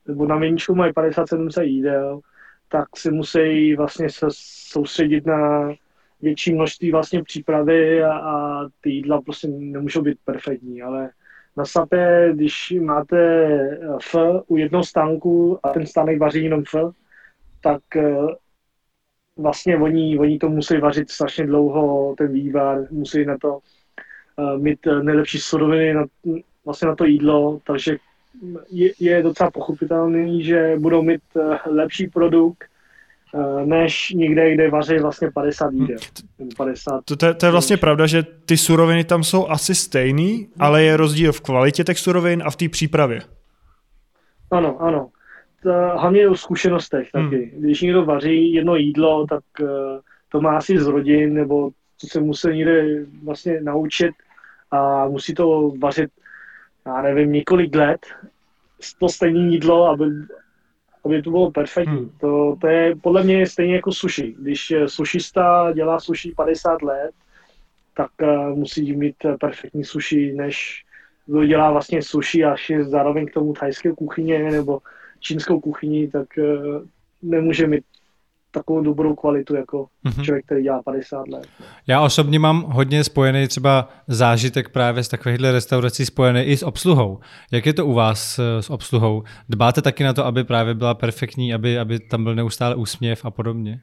nebo 0.07 0.25
na 0.25 0.37
menšu 0.37 0.75
mají 0.75 0.93
50-70 0.93 1.61
jídel, 1.61 2.19
tak 2.67 2.97
si 2.97 3.11
musí 3.11 3.75
vlastně 3.75 4.09
se 4.09 4.27
soustředit 4.69 5.25
na 5.25 5.69
větší 6.21 6.53
množství 6.53 6.91
vlastně 6.91 7.23
přípravy 7.23 8.03
a, 8.03 8.11
a 8.13 8.65
ty 8.81 8.89
jídla 8.89 9.21
prostě 9.21 9.47
nemůžou 9.47 10.01
být 10.01 10.17
perfektní, 10.25 10.81
ale 10.81 11.09
na 11.57 11.65
sapě, 11.65 12.31
když 12.33 12.73
máte 12.81 13.47
F 14.01 14.15
u 14.47 14.57
jednoho 14.57 14.83
stánku 14.83 15.59
a 15.63 15.69
ten 15.69 15.85
stánek 15.85 16.19
vaří 16.19 16.43
jenom 16.43 16.63
F, 16.75 16.93
tak 17.61 17.95
eh, 17.95 18.17
vlastně 19.41 19.77
oni, 19.77 20.19
oni 20.19 20.39
to 20.39 20.49
musí 20.49 20.77
vařit 20.77 21.11
strašně 21.11 21.45
dlouho, 21.45 22.15
ten 22.17 22.33
vývar, 22.33 22.87
musí 22.91 23.25
na 23.25 23.37
to 23.37 23.59
uh, 24.35 24.57
mít 24.61 24.87
eh, 24.87 25.03
nejlepší 25.03 25.37
suroviny 25.37 25.93
na, 25.93 26.05
vlastně 26.65 26.87
na 26.87 26.95
to 26.95 27.05
jídlo, 27.05 27.59
takže 27.63 27.97
je, 28.69 28.91
je 28.99 29.23
docela 29.23 29.51
pochopitelný, 29.51 30.43
že 30.43 30.75
budou 30.79 31.01
mít 31.01 31.21
uh, 31.33 31.55
lepší 31.65 32.07
produkt, 32.07 32.63
než 33.65 34.09
někde, 34.09 34.53
kde 34.53 34.69
vaří 34.69 34.97
vlastně 34.97 35.31
50 35.31 35.73
jídel. 35.73 35.97
50, 36.57 37.01
to, 37.05 37.15
to, 37.15 37.33
to 37.33 37.45
je 37.45 37.51
vlastně 37.51 37.77
pravda, 37.77 38.07
že 38.07 38.23
ty 38.23 38.57
suroviny 38.57 39.03
tam 39.03 39.23
jsou 39.23 39.47
asi 39.47 39.75
stejný, 39.75 40.47
ale 40.59 40.83
je 40.83 40.97
rozdíl 40.97 41.31
v 41.31 41.41
kvalitě 41.41 41.83
těch 41.83 41.99
surovin 41.99 42.43
a 42.45 42.49
v 42.49 42.55
té 42.55 42.69
přípravě. 42.69 43.21
Ano, 44.51 44.81
ano 44.81 45.09
hlavně 45.95 46.29
o 46.29 46.35
zkušenostech 46.35 47.11
taky. 47.11 47.51
Hmm. 47.53 47.61
Když 47.61 47.81
někdo 47.81 48.05
vaří 48.05 48.53
jedno 48.53 48.75
jídlo, 48.75 49.27
tak 49.27 49.43
uh, 49.61 49.67
to 50.29 50.41
má 50.41 50.57
asi 50.57 50.79
z 50.79 50.87
rodin, 50.87 51.33
nebo 51.33 51.69
co 51.97 52.07
se 52.07 52.19
musí 52.19 52.47
někde 52.47 53.05
vlastně 53.23 53.61
naučit 53.61 54.11
a 54.71 55.07
musí 55.07 55.33
to 55.33 55.71
vařit, 55.79 56.09
já 56.85 57.01
nevím, 57.01 57.31
několik 57.31 57.75
let, 57.75 57.99
to 58.99 59.09
stejné 59.09 59.39
jídlo, 59.39 59.85
aby, 59.85 60.05
aby 61.05 61.21
to 61.21 61.31
bylo 61.31 61.51
perfektní. 61.51 61.97
Hmm. 61.97 62.11
To, 62.19 62.57
to 62.61 62.67
je 62.67 62.95
podle 62.95 63.23
mě 63.23 63.47
stejně 63.47 63.75
jako 63.75 63.91
sushi. 63.91 64.35
Když 64.39 64.73
sušista 64.87 65.71
dělá 65.73 65.99
sushi 65.99 66.33
50 66.35 66.81
let, 66.81 67.11
tak 67.95 68.11
uh, 68.21 68.57
musí 68.57 68.95
mít 68.95 69.15
perfektní 69.39 69.83
sushi, 69.83 70.33
než 70.33 70.85
kdo 71.25 71.45
dělá 71.45 71.71
vlastně 71.71 72.01
sushi 72.01 72.45
a 72.45 72.55
je 72.69 72.83
zároveň 72.83 73.25
k 73.25 73.33
tomu 73.33 73.53
thajské 73.53 73.93
kuchyně 73.93 74.51
nebo 74.51 74.79
čínskou 75.19 75.59
kuchyni, 75.59 76.07
tak 76.07 76.37
eh, 76.37 76.43
nemůže 77.21 77.67
mít 77.67 77.83
takovou 78.51 78.81
dobrou 78.81 79.15
kvalitu 79.15 79.55
jako 79.55 79.87
mm-hmm. 80.05 80.23
člověk, 80.23 80.45
který 80.45 80.63
dělá 80.63 80.83
50 80.83 81.27
let. 81.27 81.47
Já 81.87 82.01
osobně 82.01 82.39
mám 82.39 82.61
hodně 82.61 83.03
spojený 83.03 83.47
třeba 83.47 83.89
zážitek 84.07 84.69
právě 84.69 85.03
z 85.03 85.07
takovýchhle 85.07 85.51
restaurací 85.51 86.05
spojený 86.05 86.41
i 86.41 86.57
s 86.57 86.63
obsluhou. 86.63 87.19
Jak 87.51 87.65
je 87.65 87.73
to 87.73 87.85
u 87.85 87.93
vás 87.93 88.39
eh, 88.39 88.61
s 88.61 88.69
obsluhou? 88.69 89.23
Dbáte 89.49 89.81
taky 89.81 90.03
na 90.03 90.13
to, 90.13 90.25
aby 90.25 90.43
právě 90.43 90.73
byla 90.73 90.93
perfektní, 90.93 91.53
aby, 91.53 91.79
aby 91.79 91.99
tam 91.99 92.23
byl 92.23 92.35
neustále 92.35 92.75
úsměv 92.75 93.25
a 93.25 93.31
podobně? 93.31 93.81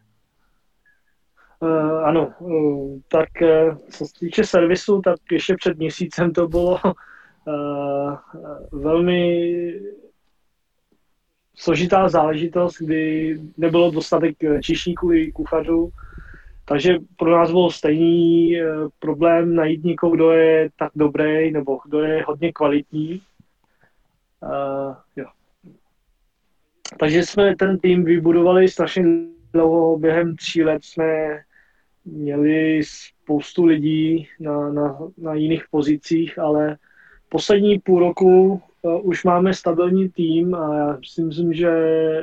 Uh, 1.61 2.05
ano, 2.05 2.33
uh, 2.39 2.99
tak 3.09 3.29
uh, 3.43 3.77
co 3.91 4.07
se 4.07 4.13
týče 4.21 4.45
servisu, 4.45 5.01
tak 5.05 5.17
ještě 5.33 5.55
před 5.57 5.79
měsícem 5.79 6.33
to 6.33 6.49
bylo 6.49 6.81
uh, 6.85 8.17
velmi 8.83 9.51
složitá 11.57 12.09
záležitost, 12.09 12.79
kdy 12.79 13.39
nebylo 13.57 13.91
dostatek 13.91 14.45
eh, 14.45 14.63
čišníků 14.63 15.13
i 15.13 15.33
kuchařů, 15.33 15.91
takže 16.65 16.97
pro 17.17 17.31
nás 17.31 17.51
byl 17.51 17.71
stejný 17.71 18.57
eh, 18.57 18.65
problém 18.99 19.55
najít 19.55 19.85
někoho, 19.85 20.13
kdo 20.13 20.31
je 20.31 20.69
tak 20.79 20.91
dobrý 20.95 21.51
nebo 21.53 21.79
kdo 21.85 22.01
je 22.01 22.25
hodně 22.27 22.53
kvalitní. 22.53 23.21
Uh, 24.43 24.95
jo. 25.17 25.27
Takže 26.99 27.23
jsme 27.23 27.57
ten 27.57 27.79
tým 27.79 28.05
vybudovali 28.05 28.69
strašně 28.69 29.05
dlouho, 29.53 29.99
během 29.99 30.37
tří 30.37 30.65
let 30.65 30.85
jsme 30.85 31.41
měli 32.05 32.83
spoustu 32.85 33.65
lidí 33.65 34.29
na, 34.41 34.73
na, 34.73 34.99
na 35.19 35.35
jiných 35.35 35.65
pozicích, 35.71 36.39
ale 36.39 36.77
poslední 37.29 37.79
půl 37.79 37.99
roku 37.99 38.63
už 39.03 39.25
máme 39.25 39.55
stabilní 39.55 40.09
tým 40.09 40.55
a 40.55 40.77
já 40.77 40.99
si 41.05 41.23
myslím, 41.23 41.53
že 41.53 41.71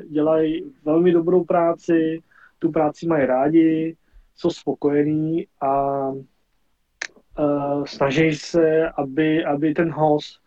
dělají 0.10 0.74
velmi 0.86 1.12
dobrou 1.12 1.44
práci, 1.44 2.22
tu 2.60 2.72
práci 2.72 3.08
mají 3.08 3.26
rádi, 3.26 3.96
jsou 4.36 4.50
spokojení 4.50 5.48
a 5.62 6.00
uh, 6.10 7.86
snaží 7.86 8.36
se, 8.36 8.90
aby, 8.90 9.46
aby 9.46 9.74
ten 9.74 9.92
host 9.92 10.40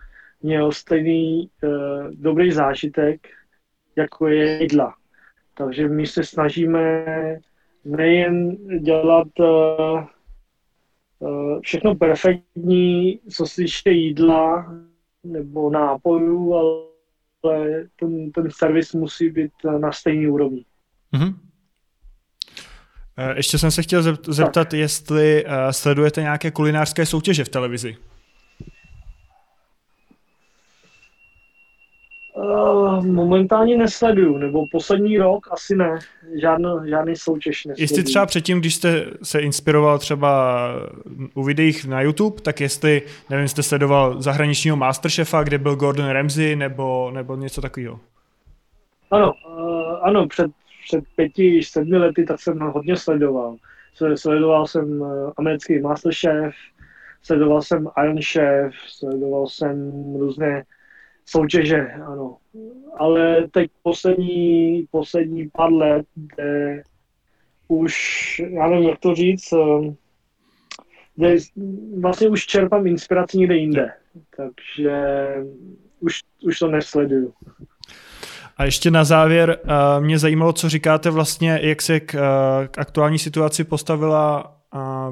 měl 0.43 0.73
stejný 0.73 1.51
uh, 1.63 1.71
dobrý 2.11 2.53
zážitek, 2.53 3.29
jako 3.97 4.29
je 4.29 4.63
jídla. 4.63 4.95
Takže 5.55 5.89
my 5.89 6.07
se 6.07 6.25
snažíme 6.25 7.05
nejen 7.85 8.57
dělat 8.81 9.29
uh, 9.39 10.05
uh, 11.19 11.61
všechno 11.61 11.95
perfektní, 11.95 13.21
co 13.31 13.47
se 13.47 13.63
týče 13.63 13.91
jídla 13.91 14.75
nebo 15.33 15.71
nápojů, 15.71 16.55
ale 16.55 17.87
ten, 18.01 18.33
ten 18.33 18.49
servis 18.51 18.93
musí 18.93 19.31
být 19.31 19.53
na 19.79 19.93
stejný 19.93 20.27
úrovni. 20.27 20.65
Mm-hmm. 21.15 21.35
Ještě 23.37 23.59
jsem 23.59 23.71
se 23.71 23.83
chtěl 23.83 24.03
zeptat, 24.29 24.69
tak. 24.69 24.73
jestli 24.73 25.45
sledujete 25.71 26.23
nějaké 26.23 26.51
kulinářské 26.51 27.07
soutěže 27.07 27.45
v 27.45 27.49
televizi. 27.49 27.97
Uh, 32.39 33.07
momentálně 33.07 33.77
nesleduju, 33.77 34.39
nebo 34.39 34.67
poslední 34.67 35.19
rok 35.19 35.49
asi 35.51 35.77
ne, 35.77 35.99
žádný, 36.41 36.69
žádný 36.89 37.17
soutěž 37.17 37.65
nesleduju. 37.65 37.85
Jestli 37.85 38.03
třeba 38.03 38.27
předtím, 38.27 38.61
když 38.61 38.75
jste 38.75 39.07
se 39.23 39.41
inspiroval 39.41 39.99
třeba 39.99 40.69
u 41.35 41.45
videích 41.45 41.87
na 41.87 42.01
YouTube, 42.01 42.43
tak 42.43 42.61
jestli, 42.61 43.03
nevím, 43.31 43.49
jste 43.49 43.63
sledoval 43.63 44.23
zahraničního 44.23 44.77
Masterchefa, 44.77 45.43
kde 45.43 45.59
byl 45.59 45.77
Gordon 45.77 46.09
Ramsay, 46.09 46.57
nebo, 46.57 47.11
nebo 47.15 47.37
něco 47.37 47.61
takového? 47.61 48.01
Ano, 49.11 49.35
uh, 49.49 49.99
ano, 50.03 50.27
před, 50.27 50.51
před 50.87 51.05
pěti, 51.17 51.63
sedmi 51.63 51.99
lety 51.99 52.25
tak 52.25 52.41
jsem 52.41 52.59
hodně 52.59 52.97
sledoval. 52.97 53.57
Sledoval 54.15 54.67
jsem 54.67 55.05
americký 55.37 55.81
Masterchef, 55.81 56.55
sledoval 57.23 57.63
jsem 57.63 57.89
Iron 58.05 58.23
Chef, 58.33 58.75
sledoval 58.89 59.47
jsem 59.47 59.93
různé 60.19 60.65
soutěže, 61.27 61.93
ano. 61.93 62.37
Ale 62.99 63.49
teď 63.51 63.71
poslední, 63.83 64.87
poslední 64.91 65.49
pár 65.49 65.73
let, 65.73 66.07
kde 66.15 66.83
už, 67.69 67.95
já 68.49 68.69
nevím, 68.69 68.89
jak 68.89 68.99
to 68.99 69.15
říct, 69.15 69.53
eh, 69.53 69.95
kde 71.17 71.37
vlastně 72.01 72.29
už 72.29 72.47
čerpám 72.47 72.87
inspiraci 72.87 73.39
někde 73.39 73.57
jinde. 73.57 73.93
Takže 74.37 75.27
už, 76.01 76.21
už 76.45 76.59
to 76.59 76.69
nesleduju. 76.69 77.33
A 78.57 78.65
ještě 78.65 78.91
na 78.91 79.05
závěr 79.05 79.59
uh, 79.65 80.05
mě 80.05 80.19
zajímalo, 80.19 80.53
co 80.53 80.69
říkáte 80.69 81.11
vlastně, 81.11 81.61
jak 81.63 81.83
se 81.83 82.01
k, 82.01 82.15
uh, 82.15 82.67
k 82.67 82.79
aktuální 82.79 83.19
situaci 83.19 83.65
postavila 83.65 84.56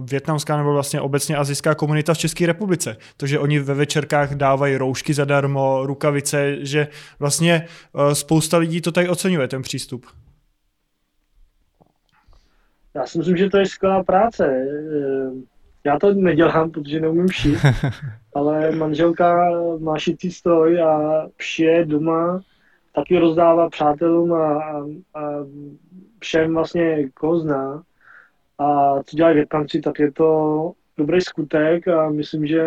větnamská 0.04 0.56
nebo 0.56 0.72
vlastně 0.72 1.00
obecně 1.00 1.36
azijská 1.36 1.74
komunita 1.74 2.14
v 2.14 2.18
České 2.18 2.46
republice. 2.46 2.96
To, 3.16 3.26
že 3.26 3.38
oni 3.38 3.58
ve 3.58 3.74
večerkách 3.74 4.34
dávají 4.34 4.76
roušky 4.76 5.14
zadarmo, 5.14 5.86
rukavice, 5.86 6.56
že 6.60 6.88
vlastně 7.18 7.66
eh, 7.94 8.14
spousta 8.14 8.58
lidí 8.58 8.80
to 8.80 8.92
tady 8.92 9.08
oceňuje, 9.08 9.48
ten 9.48 9.62
přístup. 9.62 10.06
Já 12.94 13.06
si 13.06 13.18
myslím, 13.18 13.36
že 13.36 13.50
to 13.50 13.58
je 13.58 13.66
skvělá 13.66 14.02
práce. 14.02 14.46
Eh, 14.46 15.30
já 15.84 15.98
to 15.98 16.14
nedělám, 16.14 16.70
protože 16.70 17.00
neumím 17.00 17.28
šít, 17.28 17.58
ale 18.34 18.70
manželka 18.70 19.50
má 19.78 19.98
šitý 19.98 20.30
stroj 20.30 20.82
a 20.82 21.22
šije 21.40 21.84
doma, 21.84 22.40
taky 22.94 23.18
rozdává 23.18 23.70
přátelům 23.70 24.32
a, 24.32 24.58
a, 24.58 24.78
a 25.14 25.20
všem 26.20 26.54
vlastně, 26.54 27.10
koho 27.14 27.38
zná. 27.38 27.82
A 28.58 28.94
co 29.02 29.16
dělají 29.16 29.34
Větnamci, 29.34 29.80
tak 29.80 29.98
je 29.98 30.12
to 30.12 30.72
dobrý 30.96 31.20
skutek 31.20 31.88
a 31.88 32.08
myslím, 32.10 32.46
že 32.46 32.62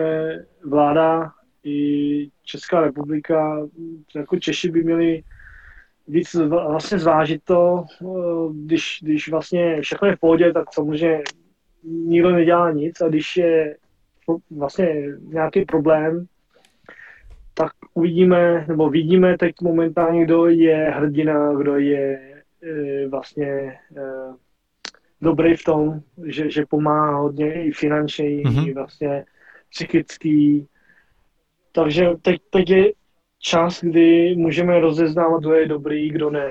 vláda 0.65 1.31
i 1.63 2.29
Česká 2.43 2.81
republika, 2.81 3.67
jako 4.15 4.39
Češi 4.39 4.71
by 4.71 4.83
měli 4.83 5.23
víc 6.07 6.35
vlastně 6.35 6.99
zvážit 6.99 7.41
to, 7.43 7.85
když, 8.51 8.99
když 9.01 9.31
vlastně 9.31 9.81
všechno 9.81 10.07
je 10.07 10.15
v 10.15 10.19
pohodě, 10.19 10.53
tak 10.53 10.73
samozřejmě 10.73 11.23
nikdo 11.83 12.31
nedělá 12.31 12.71
nic 12.71 13.01
a 13.01 13.07
když 13.07 13.37
je 13.37 13.75
vlastně 14.51 15.05
nějaký 15.21 15.65
problém, 15.65 16.25
tak 17.53 17.71
uvidíme, 17.93 18.65
nebo 18.67 18.89
vidíme 18.89 19.37
teď 19.37 19.55
momentálně, 19.61 20.25
kdo 20.25 20.47
je 20.47 20.91
hrdina, 20.95 21.53
kdo 21.53 21.75
je 21.75 22.19
e, 22.63 23.07
vlastně 23.07 23.47
e, 23.47 23.77
dobrý 25.21 25.55
v 25.55 25.63
tom, 25.63 26.01
že, 26.25 26.51
že 26.51 26.65
pomáhá 26.65 27.17
hodně 27.17 27.65
i 27.65 27.71
finančně, 27.71 28.25
mm-hmm. 28.25 28.67
i 28.67 28.73
vlastně 28.73 29.25
psychický. 29.69 30.67
Takže 31.71 32.09
teď, 32.21 32.41
teď 32.49 32.69
je 32.69 32.91
čas, 33.39 33.83
kdy 33.83 34.35
můžeme 34.35 34.79
rozeznávat, 34.79 35.41
kdo 35.41 35.53
je 35.53 35.67
dobrý, 35.67 36.09
kdo 36.09 36.29
ne. 36.29 36.49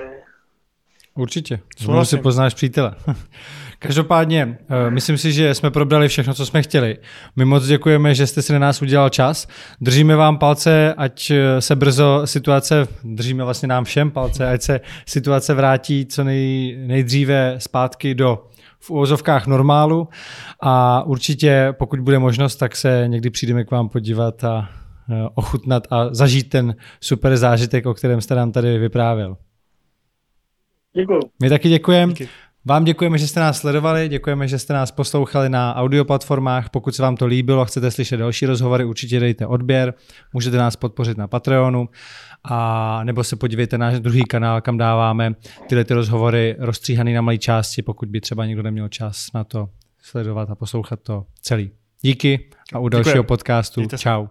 Určitě. 1.15 1.59
Znovu 1.79 2.05
si 2.05 2.17
poznáš 2.17 2.53
přítele. 2.53 2.95
Každopádně, 3.79 4.45
uh, 4.45 4.93
myslím 4.93 5.17
si, 5.17 5.31
že 5.31 5.53
jsme 5.53 5.71
probrali 5.71 6.07
všechno, 6.07 6.33
co 6.33 6.45
jsme 6.45 6.61
chtěli. 6.61 6.97
My 7.35 7.45
moc 7.45 7.65
děkujeme, 7.65 8.15
že 8.15 8.27
jste 8.27 8.41
si 8.41 8.53
na 8.53 8.59
nás 8.59 8.81
udělal 8.81 9.09
čas. 9.09 9.47
Držíme 9.81 10.15
vám 10.15 10.37
palce, 10.37 10.93
ať 10.97 11.31
eh, 11.31 11.61
se 11.61 11.75
brzo 11.75 12.21
situace, 12.25 12.87
držíme 13.03 13.43
vlastně 13.43 13.67
nám 13.67 13.83
všem 13.83 14.11
palce, 14.11 14.49
ať 14.49 14.61
se 14.61 14.81
situace 15.05 15.53
vrátí 15.53 16.05
co 16.05 16.23
nej, 16.23 16.77
nejdříve 16.87 17.55
zpátky 17.57 18.15
do 18.15 18.47
v 18.79 18.89
úvozovkách 18.89 19.47
normálu 19.47 20.07
a 20.61 21.03
určitě, 21.03 21.73
pokud 21.77 21.99
bude 21.99 22.19
možnost, 22.19 22.55
tak 22.55 22.75
se 22.75 23.03
někdy 23.07 23.29
přijdeme 23.29 23.63
k 23.63 23.71
vám 23.71 23.89
podívat 23.89 24.43
a 24.43 24.69
e, 25.09 25.29
ochutnat 25.35 25.87
a 25.89 26.13
zažít 26.13 26.49
ten 26.49 26.75
super 27.01 27.37
zážitek, 27.37 27.85
o 27.85 27.93
kterém 27.93 28.21
jste 28.21 28.35
nám 28.35 28.51
tady 28.51 28.77
vyprávěl. 28.77 29.37
Děkuji. 30.93 31.19
My 31.41 31.49
taky 31.49 31.69
děkujeme. 31.69 32.13
Vám 32.65 32.83
děkujeme, 32.83 33.17
že 33.17 33.27
jste 33.27 33.39
nás 33.39 33.57
sledovali, 33.57 34.09
děkujeme, 34.09 34.47
že 34.47 34.59
jste 34.59 34.73
nás 34.73 34.91
poslouchali 34.91 35.49
na 35.49 35.75
audio 35.75 36.05
platformách. 36.05 36.69
Pokud 36.69 36.95
se 36.95 37.01
vám 37.01 37.17
to 37.17 37.25
líbilo 37.25 37.61
a 37.61 37.65
chcete 37.65 37.91
slyšet 37.91 38.17
další 38.17 38.45
rozhovory, 38.45 38.85
určitě 38.85 39.19
dejte 39.19 39.47
odběr. 39.47 39.93
Můžete 40.33 40.57
nás 40.57 40.75
podpořit 40.75 41.17
na 41.17 41.27
Patreonu 41.27 41.89
a 42.43 42.99
nebo 43.03 43.23
se 43.23 43.35
podívejte 43.35 43.77
na 43.77 43.85
náš 43.91 43.99
druhý 43.99 44.23
kanál, 44.23 44.61
kam 44.61 44.77
dáváme 44.77 45.33
tyhle 45.67 45.83
ty 45.83 45.93
rozhovory 45.93 46.55
rozstříhaný 46.59 47.13
na 47.13 47.21
malé 47.21 47.37
části, 47.37 47.81
pokud 47.81 48.09
by 48.09 48.21
třeba 48.21 48.45
někdo 48.45 48.63
neměl 48.63 48.89
čas 48.89 49.27
na 49.33 49.43
to 49.43 49.69
sledovat 50.01 50.49
a 50.49 50.55
poslouchat 50.55 50.99
to 50.99 51.25
celý. 51.41 51.71
Díky 52.01 52.49
a 52.73 52.79
u 52.79 52.89
dalšího 52.89 53.23
podcastu. 53.23 53.87
Čau. 53.97 54.27